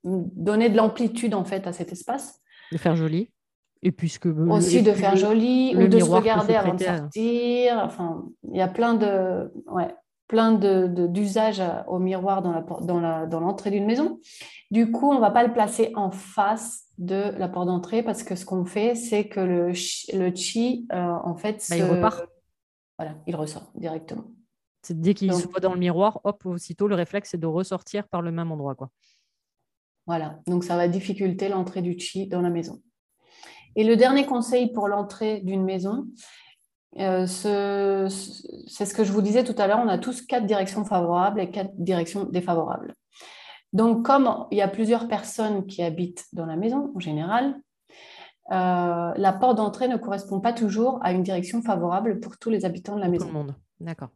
[0.04, 2.40] donner de l'amplitude en fait à cet espace.
[2.72, 3.30] De faire joli.
[3.82, 7.80] Et puisque aussi de faire joli ou de se regarder avant de sortir.
[7.82, 9.94] Enfin, il y a plein de ouais,
[10.28, 14.20] plein d'usages de, au miroir dans l'entrée la, dans dans d'une maison.
[14.70, 18.22] Du coup, on ne va pas le placer en face de la porte d'entrée parce
[18.22, 22.26] que ce qu'on fait, c'est que le, le chi, euh, en fait, bah, il repart.
[22.98, 24.24] Voilà, il ressort directement.
[24.88, 28.20] Dès qu'il se voit dans le miroir, hop, aussitôt, le réflexe, c'est de ressortir par
[28.20, 28.74] le même endroit.
[28.74, 28.90] Quoi.
[30.06, 32.82] Voilà, donc ça va difficulter l'entrée du chi dans la maison.
[33.76, 36.06] Et le dernier conseil pour l'entrée d'une maison,
[36.98, 40.84] euh, c'est ce que je vous disais tout à l'heure, on a tous quatre directions
[40.84, 42.94] favorables et quatre directions défavorables.
[43.72, 47.60] Donc, comme il y a plusieurs personnes qui habitent dans la maison en général,
[48.50, 52.64] euh, la porte d'entrée ne correspond pas toujours à une direction favorable pour tous les
[52.64, 53.26] habitants de la maison.
[53.26, 54.08] Tout le monde, d'accord.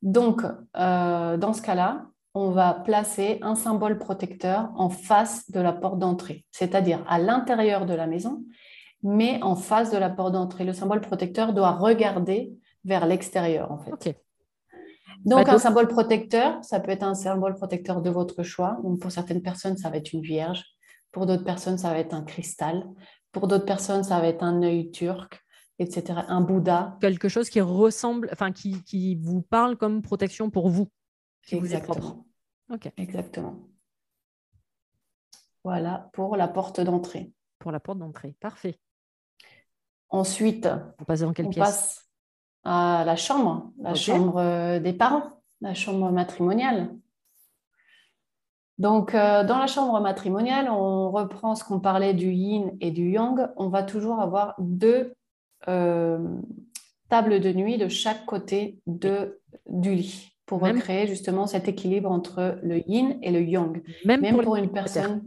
[0.00, 0.42] Donc,
[0.76, 5.98] euh, dans ce cas-là, on va placer un symbole protecteur en face de la porte
[5.98, 8.42] d'entrée, c'est-à-dire à, l'intérieur de la maison,
[9.02, 10.64] mais en face de la porte d'entrée.
[10.64, 12.52] Le symbole protecteur doit regarder
[12.84, 14.16] vers l'extérieur, en fait.
[15.24, 18.78] Donc, un symbole protecteur, ça peut être un symbole protecteur de votre choix.
[18.82, 20.64] Donc, pour certaines personnes, ça va être une vierge.
[21.12, 22.84] Pour d'autres personnes, ça va être un cristal.
[23.30, 25.40] Pour d'autres personnes, ça va être un œil turc,
[25.78, 26.20] etc.
[26.28, 26.96] Un Bouddha.
[27.00, 30.88] Quelque chose qui ressemble, enfin, qui, qui vous parle comme protection pour vous.
[31.50, 32.26] Exactement.
[32.70, 32.90] ok.
[32.96, 33.68] Exactement.
[35.64, 37.32] Voilà pour la porte d'entrée.
[37.58, 38.80] Pour la porte d'entrée, parfait.
[40.08, 40.68] Ensuite,
[40.98, 42.04] on passe dans quelle pièce?
[42.64, 46.94] À la chambre, la chambre euh, des parents, la chambre matrimoniale.
[48.78, 53.10] Donc, euh, dans la chambre matrimoniale, on reprend ce qu'on parlait du yin et du
[53.10, 53.48] yang.
[53.56, 55.14] On va toujours avoir deux
[55.68, 56.18] euh,
[57.08, 62.58] tables de nuit de chaque côté de, du lit pour recréer justement cet équilibre entre
[62.62, 63.82] le yin et le yang.
[64.04, 65.22] Même, pour, une personne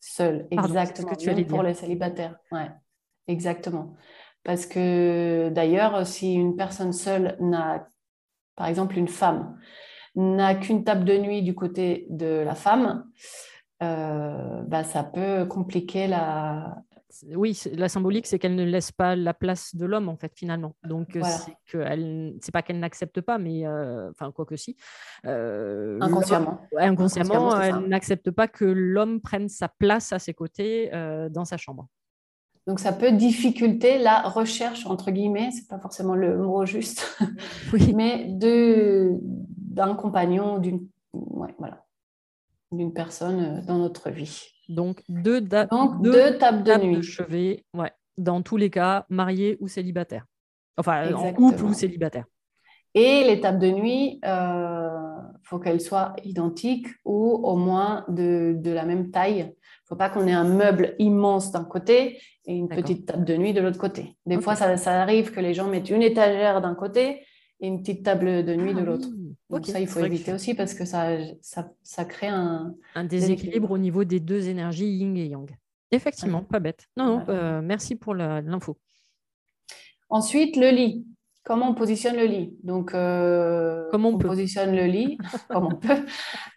[0.00, 1.10] seule, exactement.
[1.10, 2.36] Que tu même pour les célibataires.
[2.50, 2.70] Ouais,
[3.26, 3.96] exactement.
[4.46, 7.88] Parce que d'ailleurs, si une personne seule n'a,
[8.54, 9.58] par exemple une femme,
[10.14, 13.04] n'a qu'une table de nuit du côté de la femme,
[13.82, 16.76] euh, bah, ça peut compliquer la...
[17.34, 20.76] Oui, la symbolique, c'est qu'elle ne laisse pas la place de l'homme, en fait, finalement.
[20.84, 21.38] Donc, voilà.
[22.40, 24.76] c'est pas qu'elle n'accepte pas, mais euh, enfin, quoi que si.
[25.24, 26.60] Euh, inconsciemment.
[26.76, 30.88] inconsciemment, elle n'accepte pas que l'homme prenne sa place à ses côtés
[31.30, 31.88] dans sa chambre.
[32.66, 37.16] Donc, ça peut difficulter la recherche, entre guillemets, c'est pas forcément le mot juste,
[37.94, 41.84] mais d'un compagnon, d'une voilà,
[42.94, 44.42] personne euh, dans notre vie.
[44.68, 46.96] Donc, deux, Donc, deux, tables de nuit.
[46.96, 50.26] De chevet, ouais, dans tous les cas, marié ou célibataire.
[50.76, 52.24] Enfin, en couple ou célibataire.
[52.94, 54.88] Et les tables de nuit, il euh,
[55.42, 59.54] faut qu'elles soient identiques ou au moins de, de la même taille.
[59.86, 63.24] Il ne faut pas qu'on ait un meuble immense d'un côté et une petite table
[63.24, 64.16] de nuit de l'autre côté.
[64.26, 67.22] Des fois, ça, ça, arrive que les gens mettent une étagère d'un côté
[67.60, 69.08] et une petite table de nuit de ah l'autre.
[69.48, 72.74] Donc ça, il faut éviter aussi parce que ça, ça, ça crée un...
[72.96, 75.48] Un déséquilibre au niveau des deux énergies yin et yang.
[75.92, 76.88] Effectivement, pas bête.
[76.96, 78.76] Non, non, euh, merci pour l'info.
[80.08, 81.06] Ensuite, le lit.
[81.46, 85.16] Comment on positionne le lit Donc, euh, comment on, positionne le lit
[85.48, 86.04] comme on peut,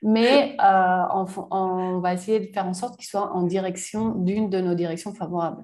[0.02, 4.50] mais euh, on, on, va essayer de faire en sorte qu'il soit en direction d'une
[4.50, 5.62] de nos directions favorables.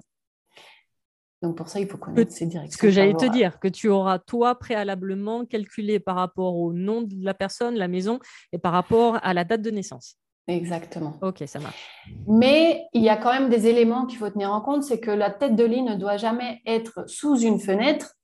[1.42, 2.76] Donc pour ça, il faut connaître ces directions.
[2.76, 7.02] Ce que j'allais te dire, que tu auras toi préalablement calculé par rapport au nom
[7.02, 8.20] de la personne, la maison,
[8.52, 10.16] et par rapport à la date de naissance.
[10.46, 11.14] Exactement.
[11.20, 11.90] Ok, ça marche.
[12.28, 15.10] Mais il y a quand même des éléments qu'il faut tenir en compte, c'est que
[15.10, 18.14] la tête de lit ne doit jamais être sous une fenêtre,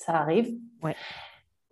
[0.00, 0.96] ça arrive, Ouais.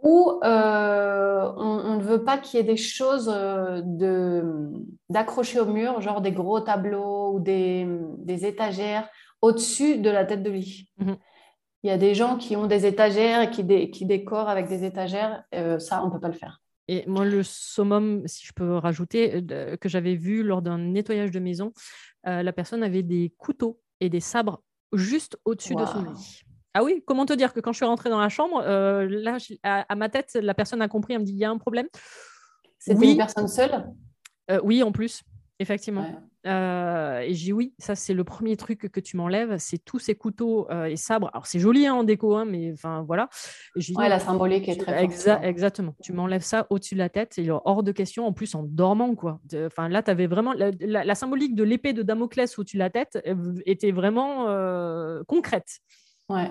[0.02, 4.70] ou euh, on, ne veut pas qu'il y ait des choses euh, de-
[5.08, 7.86] d'accrocher au mur, genre des gros tableaux ou des,
[8.18, 9.08] des étagères
[9.40, 10.90] au-dessus de la tête de lit.
[10.98, 11.16] Mhm.
[11.82, 14.68] Il y a des gens qui ont des étagères et qui, dé- qui décorent avec
[14.68, 16.60] des étagères, euh, ça, on ne peut pas le faire.
[16.88, 21.30] Et moi, le summum, si je peux rajouter, euh, que j'avais vu lors d'un nettoyage
[21.30, 21.72] de maison,
[22.24, 24.60] la personne avait des couteaux et des sabres
[24.92, 26.42] juste au-dessus de son lit.
[26.74, 29.38] Ah oui, comment te dire que quand je suis rentrée dans la chambre, euh, là,
[29.38, 31.50] je- à, à ma tête, la personne a compris, elle me dit, il y a
[31.50, 31.86] un problème.
[32.78, 33.10] C'était Oui.
[33.12, 33.86] une personne seule?
[34.50, 35.22] Euh, oui, en plus,
[35.58, 36.02] effectivement.
[36.02, 36.14] Ouais.
[36.46, 39.98] Euh, et j'ai dit oui, ça c'est le premier truc que tu m'enlèves, c'est tous
[39.98, 41.30] ces couteaux et sabres.
[41.34, 43.28] Alors c'est joli hein, en déco, hein, mais enfin voilà.
[43.76, 45.94] Et dit, Ouais, la symbolique est très exa- exactement.
[46.00, 48.24] Tu m'enlèves ça au-dessus de la tête, c'est hors de question.
[48.24, 49.40] En plus en dormant quoi.
[49.66, 52.82] Enfin là, tu avais vraiment la, la- la symbolique de l'épée de Damoclès au-dessus de
[52.82, 53.18] la tête
[53.66, 54.46] était vraiment
[55.26, 55.80] concrète.
[56.28, 56.50] Ouais.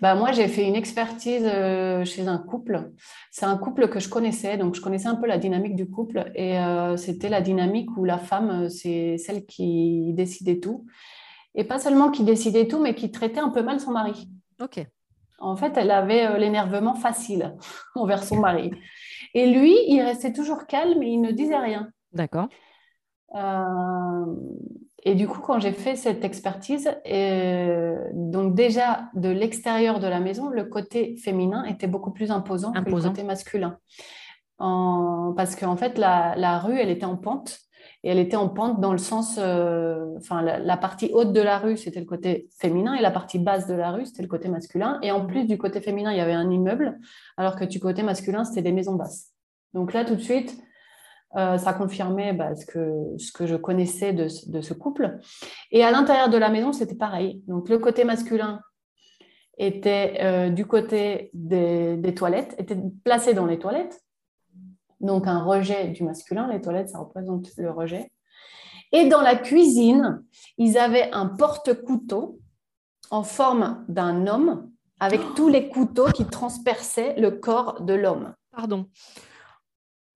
[0.00, 2.92] Bah, moi, j'ai fait une expertise euh, chez un couple.
[3.32, 6.30] C'est un couple que je connaissais, donc je connaissais un peu la dynamique du couple.
[6.36, 10.86] Et euh, c'était la dynamique où la femme, euh, c'est celle qui décidait tout.
[11.56, 14.28] Et pas seulement qui décidait tout, mais qui traitait un peu mal son mari.
[14.60, 14.86] Ok.
[15.38, 17.56] En fait, elle avait euh, l'énervement facile
[17.94, 18.70] envers son mari.
[19.34, 21.90] Et lui, il restait toujours calme et il ne disait rien.
[22.12, 22.48] D'accord.
[23.34, 24.24] Euh,
[25.04, 30.20] et du coup, quand j'ai fait cette expertise, euh, donc déjà de l'extérieur de la
[30.20, 33.78] maison, le côté féminin était beaucoup plus imposant, que le côté masculin.
[34.58, 37.58] En- parce qu'en fait, la, la rue, elle était en pente.
[38.02, 41.40] Et elle était en pente dans le sens, euh, enfin, la, la partie haute de
[41.40, 44.28] la rue, c'était le côté féminin, et la partie basse de la rue, c'était le
[44.28, 44.98] côté masculin.
[45.02, 46.98] Et en plus du côté féminin, il y avait un immeuble,
[47.36, 49.32] alors que du côté masculin, c'était des maisons basses.
[49.72, 50.56] Donc là, tout de suite,
[51.36, 55.18] euh, ça confirmait bah, ce, que, ce que je connaissais de, de ce couple.
[55.70, 57.42] Et à l'intérieur de la maison, c'était pareil.
[57.46, 58.60] Donc le côté masculin
[59.58, 64.00] était euh, du côté des, des toilettes, était placé dans les toilettes.
[65.00, 68.10] Donc un rejet du masculin, les toilettes, ça représente le rejet.
[68.92, 70.22] Et dans la cuisine,
[70.58, 72.38] ils avaient un porte-couteau
[73.10, 74.70] en forme d'un homme
[75.00, 78.34] avec tous les couteaux qui transperçaient le corps de l'homme.
[78.52, 78.86] Pardon.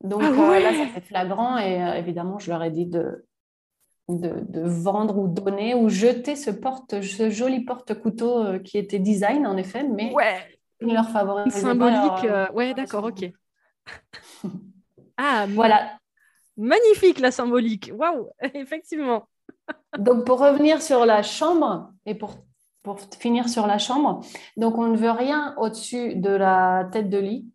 [0.02, 3.26] Donc Ah euh, là, ça fait flagrant et euh, évidemment, je leur ai dit de,
[4.08, 8.98] de, de vendre ou donner ou jeter ce, porte, ce joli porte-couteau euh, qui était
[8.98, 10.38] design en effet, mais Ouais.
[10.80, 12.22] leur pas Symbolique.
[12.22, 13.30] leur- ouais, d'accord, ok.
[15.16, 15.98] ah, Voilà.
[16.56, 17.92] magnifique la symbolique.
[17.94, 19.28] Waouh, effectivement.
[19.98, 22.36] Donc pour revenir sur la chambre et pour,
[22.82, 24.20] pour finir sur la chambre,
[24.56, 27.46] donc on ne veut rien au-dessus de la tête de lit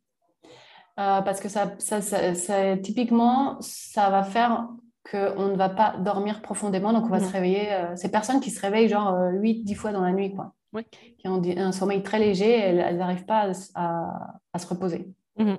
[1.00, 4.68] euh, parce que ça, ça, ça- ça- typiquement, ça va faire
[5.12, 7.72] qu'on ne va pas dormir profondément, donc on va se réveiller.
[7.74, 10.54] euh, ces personnes qui se réveillent genre 8-10 fois dans la nuit, quoi.
[10.74, 10.84] Oui.
[11.20, 15.08] Qui ont un sommeil très léger, elles n'arrivent pas à, s- à- à se reposer.
[15.38, 15.58] Mhm.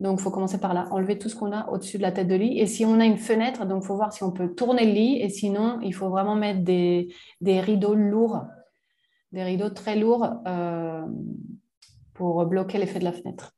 [0.00, 2.26] Donc, il faut commencer par là, enlever tout ce qu'on a au-dessus de la tête
[2.28, 2.58] de lit.
[2.58, 4.92] Et si on a une fenêtre, donc il faut voir si on peut tourner le
[4.92, 5.20] lit.
[5.20, 8.42] Et sinon, il faut vraiment mettre des, des rideaux lourds,
[9.32, 11.04] des rideaux très lourds euh,
[12.14, 13.52] pour bloquer l'effet de la fenêtre.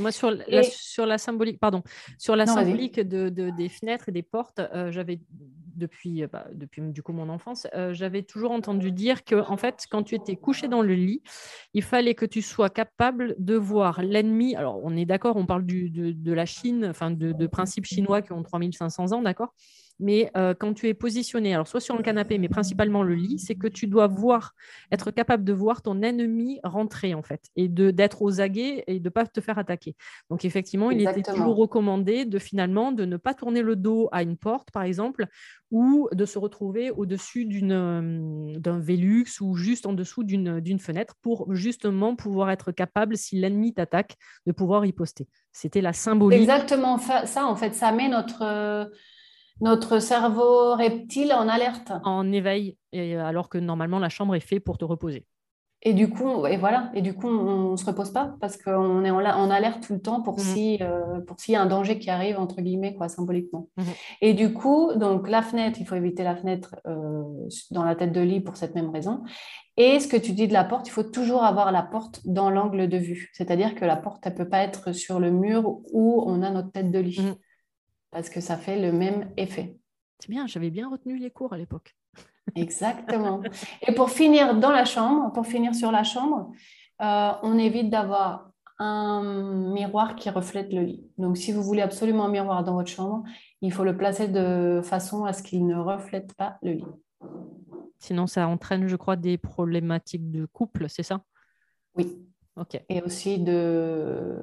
[0.00, 1.82] Moi, sur la, Et- sur la symbolique, pardon,
[2.18, 5.20] sur la Non, symbolique de, de- des fenêtres et des portes, euh, j'avais
[5.76, 9.56] depuis, euh, bah, depuis du coup mon enfance, euh, j'avais toujours entendu dire que en
[9.56, 11.22] fait, quand tu étais couché dans le lit,
[11.74, 14.56] il fallait que tu sois capable de voir l'ennemi.
[14.56, 17.84] Alors, on est d'accord, on parle du, de, de la Chine, enfin de, de principes
[17.86, 19.54] chinois qui ont 3500 ans, d'accord?
[20.00, 23.38] Mais euh, quand tu es positionné, alors soit sur le canapé, mais principalement le lit,
[23.38, 24.54] c'est que tu dois voir,
[24.92, 29.00] être capable de voir ton ennemi rentrer en fait, et de d'être aux aguets et
[29.00, 29.96] de ne pas te faire attaquer.
[30.30, 34.22] Donc effectivement, il était toujours recommandé de finalement de ne pas tourner le dos à
[34.22, 35.26] une porte, par exemple,
[35.70, 41.52] ou de se retrouver au-dessus euh, d'un Velux ou juste en dessous d'une, fenêtre pour
[41.54, 45.26] justement pouvoir être capable, si l'ennemi t'attaque, de pouvoir y poster.
[45.52, 46.40] C'était la symbolique.
[46.40, 48.90] Exactement ça, en fait, ça met notre,
[49.60, 51.92] notre cerveau reptile en alerte.
[52.04, 55.26] en éveil, et, euh, alors que normalement la chambre est faite pour te reposer.
[55.82, 59.04] Et du coup, et voilà, et du coup, on ne se repose pas parce qu'on
[59.04, 60.44] est en, alerte tout le temps pour Mhm.
[60.44, 63.68] si, euh, pour s'il y a un danger qui arrive, entre guillemets, quoi, symboliquement.
[63.76, 63.84] Mhm.
[64.20, 67.22] Et du coup, donc la fenêtre, il faut éviter la fenêtre euh,
[67.70, 69.22] dans la tête de lit pour cette même raison.
[69.76, 72.50] Et ce que tu dis de la porte, il faut toujours avoir la porte dans
[72.50, 73.30] l'angle de vue.
[73.32, 76.50] C'est-à-dire que la porte, elle ne peut pas être sur le mur où on a
[76.50, 77.20] notre tête de lit.
[77.20, 77.36] Mhm.
[78.10, 79.76] Parce que ça fait le même effet.
[80.18, 81.94] C'est bien, j'avais bien retenu les cours à l'époque.
[82.54, 83.42] Exactement.
[83.86, 86.50] Et pour finir dans la chambre, pour finir sur la chambre,
[87.02, 91.10] euh, on évite d'avoir un miroir qui reflète le lit.
[91.18, 93.24] Donc, si vous voulez absolument un miroir dans votre chambre,
[93.60, 96.84] il faut le placer de façon à ce qu'il ne reflète pas le lit.
[97.98, 101.22] Sinon, ça entraîne, je crois, des problématiques de couple, c'est ça?
[101.96, 102.27] Oui.
[102.88, 104.36] Et aussi de,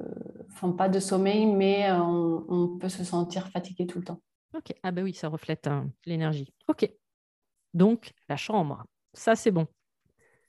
[0.50, 4.20] enfin pas de sommeil, mais euh, on, peut se sentir fatigué tout le temps.
[4.56, 4.74] Ok.
[4.82, 6.52] Ah ben oui, ça reflète hein, l'énergie.
[6.68, 6.90] Ok.
[7.74, 9.66] Donc la chambre, ça c'est bon.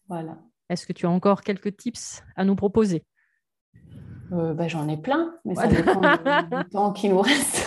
[0.08, 0.38] Voilà.
[0.70, 3.06] Est-ce que tu as encore quelques tips à nous proposer?
[4.32, 7.67] Euh, ben, J'en ai plein, mais ça dépend du temps qui nous reste.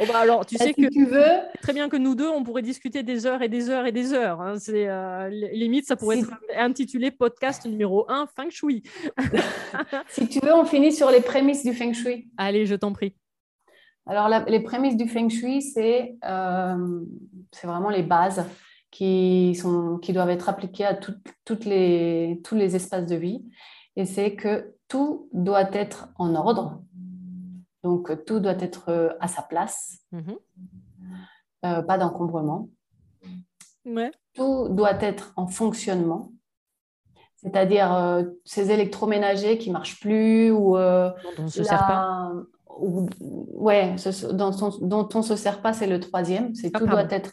[0.00, 1.24] Oh, bah, alors, tu sais que tu veux.
[1.62, 4.12] très bien que nous deux, on pourrait discuter des heures et des heures et des
[4.12, 4.40] heures.
[4.40, 4.54] Hein.
[4.58, 8.82] C'est euh, limite, ça pourrait être intitulé podcast numéro 1 Feng Shui.
[10.08, 12.28] si tu veux, on finit sur les prémices du Feng Shui.
[12.36, 13.14] Allez, je t'en prie.
[14.06, 17.04] Alors, les prémices du Feng Shui, c'est euh,
[17.62, 18.46] vraiment les bases
[18.90, 23.44] qui, sont, qui doivent être appliquées à toutes les, tous les espaces de vie.
[23.96, 26.80] Et c'est que tout doit être en ordre,
[27.88, 30.36] donc, tout doit être euh, à sa place, mhm.
[31.64, 32.68] euh, pas d'encombrement.
[34.34, 36.32] Tout doit être en fonctionnement,
[37.36, 42.30] c'est-à-dire euh, ces électroménagers qui ne marchent plus ou dont on ne se sert pas.
[42.78, 43.96] ouais,
[44.32, 46.54] dont, on, ne se sert pas, c'est le troisième.
[46.54, 47.32] C'est ah, tout doit être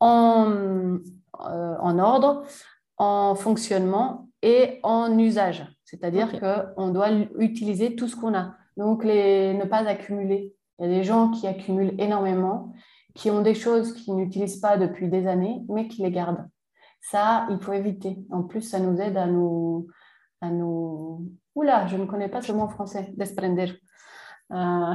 [0.00, 0.98] en,
[1.34, 2.42] en ordre,
[2.96, 5.64] en fonctionnement et en usage.
[5.84, 8.56] C'est-à-dire qu'on doit utiliser tout ce qu'on a.
[8.76, 10.54] Donc, les, ne pas accumuler.
[10.78, 12.72] Il y a des gens qui accumulent énormément,
[13.14, 16.48] qui ont des choses qu'ils n'utilisent pas depuis des années, mais qui les gardent.
[17.00, 18.18] Ça, il faut éviter.
[18.30, 19.86] En plus, ça nous aide à nous...
[20.40, 21.30] À nous...
[21.54, 23.80] Oula, je ne connais pas ce mot en français, desprender.
[24.52, 24.94] Euh,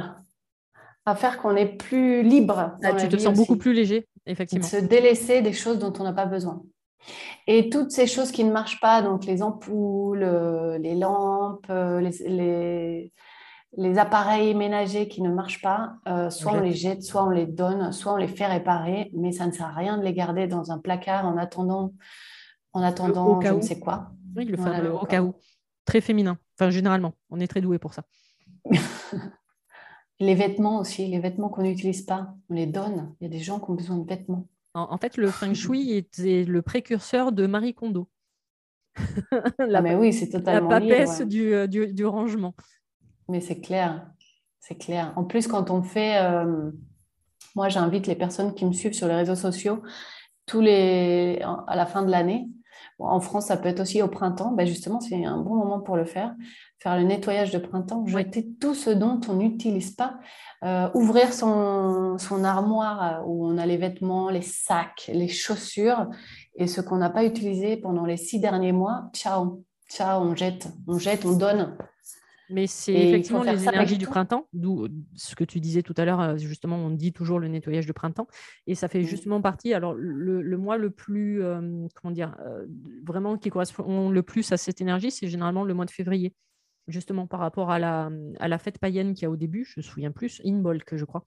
[1.05, 2.75] à faire qu'on est plus libre.
[2.84, 4.65] Ah, tu te sens beaucoup plus léger, effectivement.
[4.65, 6.61] Se délaisser des choses dont on n'a pas besoin.
[7.47, 12.01] Et toutes ces choses qui ne marchent pas, donc les ampoules, euh, les lampes, euh,
[12.01, 13.11] les,
[13.78, 17.45] les appareils ménagers qui ne marchent pas, euh, soit on les jette, soit on les
[17.45, 20.47] donne, soit on les fait réparer, mais ça ne sert à rien de les garder
[20.47, 21.93] dans un placard en attendant,
[22.74, 24.11] en attendant je ne sais quoi.
[24.36, 25.36] Oui, le fameux au cas où.
[25.86, 28.03] Très féminin, enfin généralement, on est très doué pour ça.
[30.20, 33.15] les vêtements aussi, les vêtements qu'on n'utilise pas, on les donne.
[33.20, 34.47] Il y a des gens qui ont besoin de vêtements.
[34.74, 38.07] En, fait, le feng shui était le précurseur de Marie Kondo.
[39.59, 42.53] la, ah, mais oui, c'est totalement la papesse du, du, du rangement.
[43.30, 44.07] Mais c'est clair,
[44.59, 45.13] c'est clair.
[45.15, 46.71] En plus, quand on fait, euh,
[47.55, 49.82] moi j'invite les personnes qui me suivent sur les réseaux sociaux
[50.49, 52.47] tous les, à la fin de l'année.
[52.97, 54.51] en France, ça peut être aussi au printemps.
[54.51, 56.34] Ben justement, c'est un bon moment pour le faire.
[56.80, 60.17] Faire le nettoyage de printemps, jeter tout ce dont on n'utilise pas,
[60.63, 66.07] euh, ouvrir son, son, armoire où on a les vêtements, les sacs, les chaussures
[66.55, 69.09] et ce qu'on n'a pas utilisé pendant les six derniers mois.
[69.13, 71.77] Ciao, ciao, on jette, on jette, on donne.
[72.49, 76.19] Mais c'est effectivement les énergies du printemps, d'où ce que tu disais tout à l'heure,
[76.19, 78.27] euh, justement, on dit toujours le nettoyage de printemps.
[78.65, 79.07] Et ça fait mmh.
[79.07, 82.65] justement partie, alors le, mois le plus, euh, comment dire, euh,
[83.05, 86.33] vraiment qui correspond le plus à cette énergie, c'est généralement le mois de février,
[86.87, 89.75] justement par rapport à la, à la fête païenne qu'il y a au début, je
[89.77, 91.25] me souviens plus, Inbolk, je crois,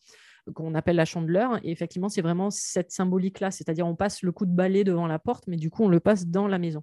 [0.54, 1.58] qu'on appelle la chandeleur.
[1.62, 5.20] Et effectivement, c'est vraiment cette symbolique-là, c'est-à-dire on passe le coup de balai devant la
[5.20, 6.82] porte, mais du coup, on le passe dans la maison.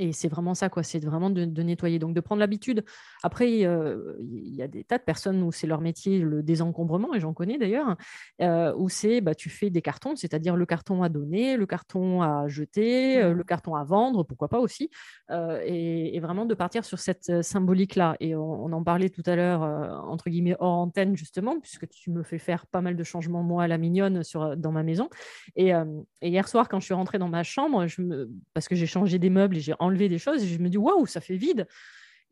[0.00, 0.82] Et c'est vraiment ça, quoi.
[0.82, 1.98] C'est vraiment de, nettoyer.
[1.98, 2.84] Donc, de prendre l'habitude.
[3.22, 7.20] Après, il y a des tas de personnes où c'est leur métier, le désencombrement, et
[7.20, 7.96] j'en connais d'ailleurs,
[8.40, 12.22] euh, où c'est, bah, tu fais des cartons, c'est-à-dire le carton à donner, le carton
[12.22, 14.88] à jeter, euh, le carton à vendre, pourquoi pas aussi.
[15.30, 18.16] Euh, et, vraiment de partir sur cette symbolique-là.
[18.20, 19.62] Et on, en parlait tout à l'heure,
[20.06, 23.64] entre guillemets, hors antenne, justement, puisque tu me fais faire pas mal de changements, moi,
[23.64, 25.08] à la mignonne, sur, dans ma maison.
[25.56, 25.72] Et,
[26.20, 28.30] hier soir, quand je suis rentrée dans ma chambre, je me...
[28.52, 30.78] parce que j'ai changé des meubles et j'ai enlever des choses et je me dis
[30.78, 31.66] waouh, ça fait vide.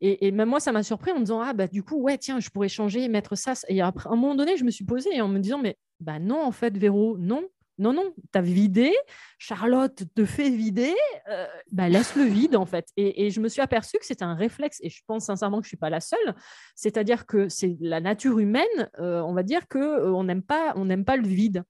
[0.01, 2.39] Et, même moi, ça m'a surpris en me disant ah bah du coup ouais tiens,
[2.39, 3.53] je pourrais changer, mettre ça.
[3.67, 6.19] Et après, à un moment donné, je me suis posée en me disant mais bah
[6.19, 7.43] non en fait Véro, non.
[7.79, 8.93] Non, non, tu as vidé,
[9.37, 10.93] Charlotte te fait vider,
[11.29, 12.89] euh, bah, laisse le vide en fait.
[12.97, 15.69] Et, je me suis aperçue que c'était un réflexe, et je pense sincèrement que je
[15.69, 16.35] suis pas la seule,
[16.75, 21.03] c'est-à-dire que c'est la nature humaine, euh, on va dire qu'on euh, n'aime pas, on
[21.05, 21.63] pas le vide.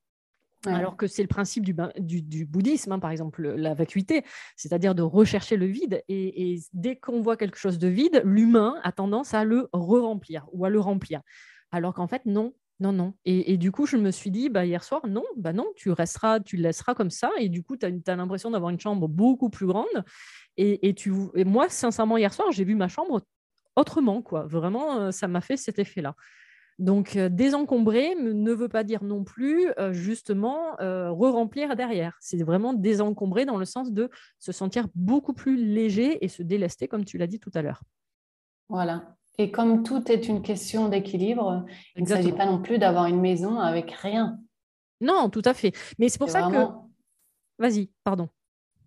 [0.66, 4.24] Alors que c'est le principe du, bouddhisme, hein, par exemple, la vacuité,
[4.58, 6.04] c'est-à-dire de rechercher le vide.
[6.10, 10.66] Et, dès qu'on voit quelque chose de vide, l'humain a tendance à le re-remplir ou
[10.66, 11.22] à le remplir.
[11.72, 13.14] Alors qu'en fait, non, non, non.
[13.26, 16.40] Et, du coup, je me suis dit, bah, hier soir, non, bah non, tu resteras,
[16.40, 17.32] tu le laisseras comme ça.
[17.38, 20.04] Et du coup, tu as, l'impression d'avoir une chambre beaucoup plus grande.
[20.58, 23.22] Et, tu, et moi, sincèrement, hier soir, j'ai vu ma chambre
[23.78, 24.46] autrement, quoi.
[24.46, 26.16] Vraiment, euh, ça m'a fait cet effet-là.
[26.80, 32.18] Donc, euh, désencombrer ne veut pas dire non plus, euh, justement, euh, re-remplir derrière.
[32.22, 34.10] C'est vraiment désencombrer dans le sens de
[34.40, 37.84] se sentir beaucoup plus léger et se délester, comme tu l'as dit tout à l'heure.
[38.70, 39.18] Voilà.
[39.38, 41.66] Et comme tout est une question d'équilibre,
[41.98, 44.40] il ne s'agit pas non plus d'avoir une maison avec rien.
[45.02, 45.74] Non, tout à fait.
[45.98, 46.68] Mais c'est pour ça que.
[47.58, 48.30] Vas-y, pardon.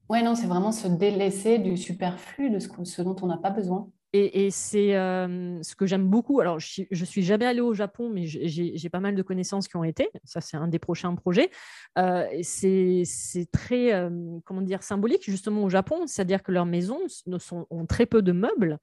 [0.08, 3.90] Oui, non, c'est vraiment se délaisser du superflu, de ce dont on n'a pas besoin.
[4.14, 6.40] Et, c'est euh, ce que j'aime beaucoup.
[6.40, 9.76] Alors, je, ne suis jamais allée au Japon, mais j'ai pas mal de connaissances qui
[9.76, 10.10] ont été.
[10.24, 11.50] Ça, c'est un des prochains projets.
[11.98, 13.04] Euh, c'est
[13.52, 14.10] très, euh,
[14.44, 16.98] comment dire, symbolique justement au Japon, c'est-à-dire que leurs maisons
[17.70, 18.78] ont très peu de meubles.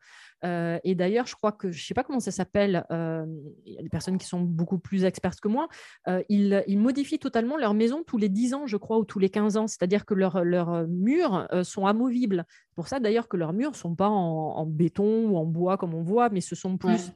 [0.46, 3.26] Euh, et d'ailleurs, je crois que, je ne sais pas comment ça s'appelle, euh,
[3.66, 5.68] il y a des personnes qui sont beaucoup plus expertes que moi,
[6.08, 9.30] euh, ils, modifient totalement leur maison tous les 10 ans, je crois, ou tous les
[9.30, 9.68] 15 ans.
[9.68, 12.46] C'est-à-dire que leurs murs sont amovibles.
[12.76, 15.94] Pour ça d'ailleurs que leurs murs ne sont pas en, béton ou en bois comme
[15.94, 17.12] on voit, mais ce sont plus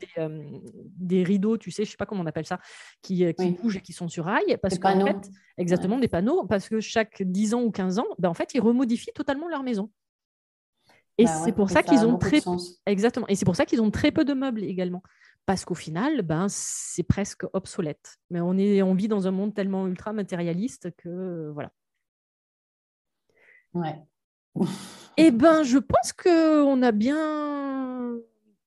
[0.97, 2.59] des, rideaux, tu sais, je ne sais pas comment on appelle ça,
[3.01, 3.25] qui,
[3.61, 4.57] bougent et qui sont sur rail.
[4.61, 8.29] Parce qu'en fait, exactement, des panneaux, parce que chaque 10 ans ou 15 ans, ben,
[8.29, 9.89] en fait, ils remodifient totalement leur maison.
[11.17, 12.41] Et bah c'est pour ça, qu'ils ont très
[12.85, 13.27] exactement.
[13.27, 15.03] Et c'est pour ça qu'ils ont très peu de meubles également,
[15.45, 18.17] parce qu'au final, ben c'est presque obsolète.
[18.31, 21.71] Mais on est, on vit dans un monde tellement ultra matérialiste que voilà.
[23.73, 23.95] Ouais.
[25.17, 28.15] Eh ben, je pense que on a bien,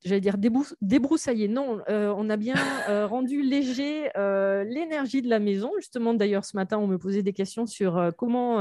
[0.07, 0.37] j'allais dire
[0.81, 1.49] débroussaillé.
[1.49, 2.55] Non, euh, on a bien
[2.89, 5.71] euh, rendu léger euh, l'énergie de la maison.
[5.79, 8.57] Justement, d'ailleurs, ce matin, on me posait des questions sur comment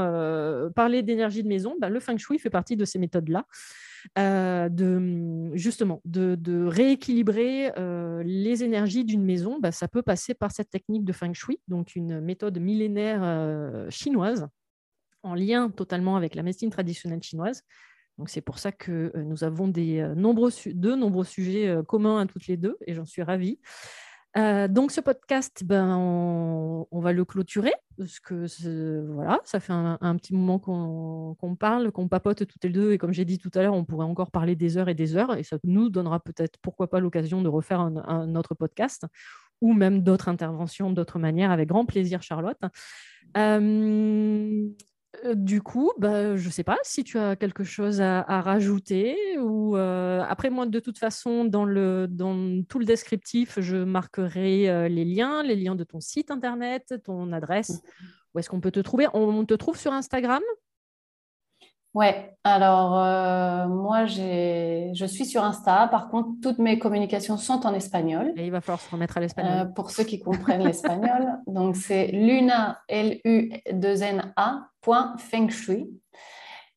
[0.74, 1.76] parler d'énergie de maison.
[1.80, 3.46] Ben, le feng shui fait partie de ces méthodes-là.
[4.16, 7.72] de justement de, rééquilibrer
[8.24, 11.94] les énergies d'une maison, ben, ça peut passer par cette technique de feng shui, donc
[11.94, 14.48] une méthode millénaire chinoise
[15.22, 17.62] en lien totalement avec la médecine traditionnelle chinoise.
[18.18, 22.18] Donc c'est pour ça que euh, nous avons euh, nombreux de nombreux sujets euh, communs
[22.20, 23.58] à toutes les deux et j'en suis ravie.
[24.34, 30.34] donc ce podcast, ben, on, va le clôturer parce que voilà, ça fait un, petit
[30.34, 33.74] moment qu'on parle, qu'on papote toutes les deux et comme j'ai dit tout à l'heure,
[33.74, 36.90] on pourrait encore parler des heures et des heures et ça nous donnera peut-être pourquoi
[36.90, 39.06] pas l'occasion de refaire un, autre podcast
[39.62, 42.60] ou même d'autres interventions d'autres manières avec grand plaisir Charlotte.
[45.34, 49.76] Du coup, bah, je ne sais pas si tu as quelque chose à, rajouter ou
[49.76, 54.88] euh, après moi de toute façon dans, le, dans tout le descriptif, je marquerai euh,
[54.88, 58.06] les liens, les liens de ton site internet, ton adresse, mmh.
[58.34, 59.06] où est-ce qu'on peut te trouver?
[59.14, 60.42] On te trouve sur Instagram?
[61.96, 65.88] Ouais, alors euh, moi je suis sur Insta.
[65.88, 68.34] Par contre, toutes mes communications sont en espagnol.
[68.36, 69.52] Et il va falloir se remettre à l'espagnol.
[69.60, 71.38] Euh, pour ceux qui comprennent l'espagnol.
[71.46, 74.68] Donc c'est luna, l u 2 n a
[75.16, 75.88] feng shui.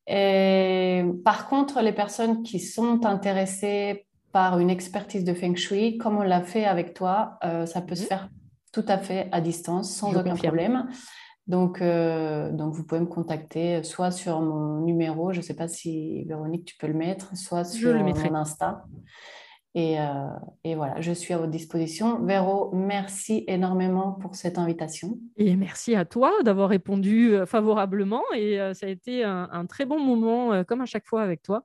[0.06, 6.16] Et, par contre, les personnes qui sont intéressées par une expertise de feng shui, comme
[6.16, 8.08] on l'a fait avec toi, euh, ça peut se mhm.
[8.08, 8.28] faire
[8.72, 10.88] tout à fait à distance, sans aucun problème.
[11.50, 15.66] Donc, euh, donc, vous pouvez me contacter soit sur mon numéro, je ne sais pas
[15.66, 18.84] si Véronique, tu peux le mettre, soit sur mon Insta.
[19.74, 20.04] Et, euh,
[20.62, 22.24] et, voilà, je suis à votre disposition.
[22.24, 25.18] Véro, merci énormément pour cette invitation.
[25.36, 28.22] Et merci à toi d'avoir répondu euh, favorablement.
[28.36, 31.64] Et ça a été un, très bon moment, comme à chaque fois avec toi.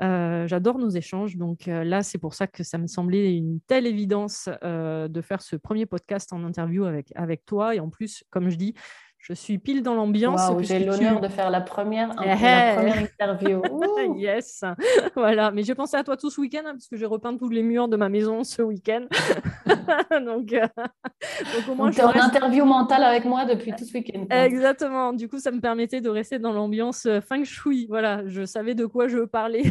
[0.00, 1.36] J'adore nos échanges.
[1.36, 5.54] Donc là, c'est pour ça que ça me semblait une telle évidence de faire ce
[5.54, 7.76] premier podcast en interview avec, avec toi.
[7.76, 8.74] Et en plus, comme je dis,
[9.20, 10.40] je suis pile dans l'ambiance.
[10.60, 13.62] j'ai l'honneur de faire la première, la première interview.
[14.16, 14.64] yes,
[15.14, 15.50] voilà.
[15.50, 17.62] Mais j'ai pensé à toi tout ce week-end hein, parce que j'ai repeint tous les
[17.62, 19.06] murs de ma maison ce week-end.
[20.24, 23.92] donc, euh, donc, au moins, tu es en interview mentale avec moi depuis tout ce
[23.92, 24.24] week-end.
[24.30, 25.12] Exactement.
[25.12, 27.86] Du coup, ça me permettait de rester dans l'ambiance euh, feng shui.
[27.88, 29.64] Voilà, je savais de quoi je parlais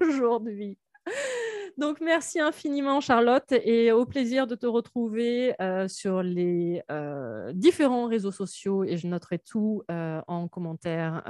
[0.00, 0.78] aujourd'hui.
[1.76, 8.06] Donc, merci infiniment, Charlotte, et au plaisir de te retrouver euh, sur les euh, différents
[8.06, 8.84] réseaux sociaux.
[8.84, 11.24] Et je noterai tout euh, en commentaire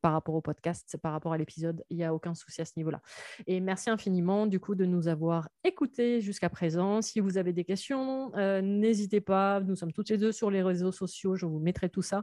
[0.00, 1.84] par rapport au podcast, par rapport à l'épisode.
[1.90, 3.00] Il n'y a aucun souci à ce niveau-là.
[3.48, 7.02] Et merci infiniment, du coup, de nous avoir écoutés jusqu'à présent.
[7.02, 8.30] Si vous avez des questions,
[8.62, 9.60] n'hésitez pas.
[9.60, 11.34] Nous sommes toutes les deux sur les réseaux sociaux.
[11.34, 12.22] Je vous mettrai tout ça.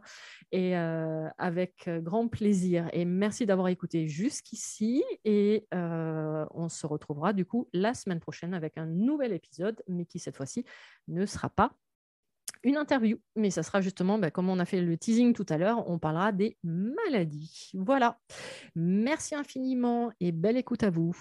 [0.53, 2.88] Et avec grand plaisir.
[2.93, 5.03] Et merci d'avoir écouté jusqu'ici.
[5.26, 10.20] Et on se retrouvera, du coup, la semaine prochaine avec un nouvel épisode, mais qui
[10.20, 10.66] cette fois-ci
[11.07, 11.76] ne sera pas
[12.63, 15.57] une interview, mais ça sera justement, bah, comme on a fait le teasing tout à
[15.57, 17.72] l'heure, on parlera des maladies.
[17.76, 18.20] Voilà.
[18.76, 21.16] Merci infiniment et belle écoute à vous.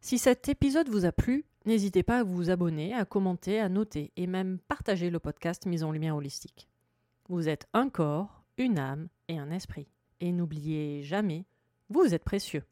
[0.00, 4.12] Si cet épisode vous a plu, N'hésitez pas à vous abonner, à commenter, à noter
[4.16, 6.68] et même partager le podcast Mise en Lumière Holistique.
[7.28, 9.86] Vous êtes un corps, une âme et un esprit.
[10.20, 11.44] Et n'oubliez jamais,
[11.90, 12.64] vous êtes précieux.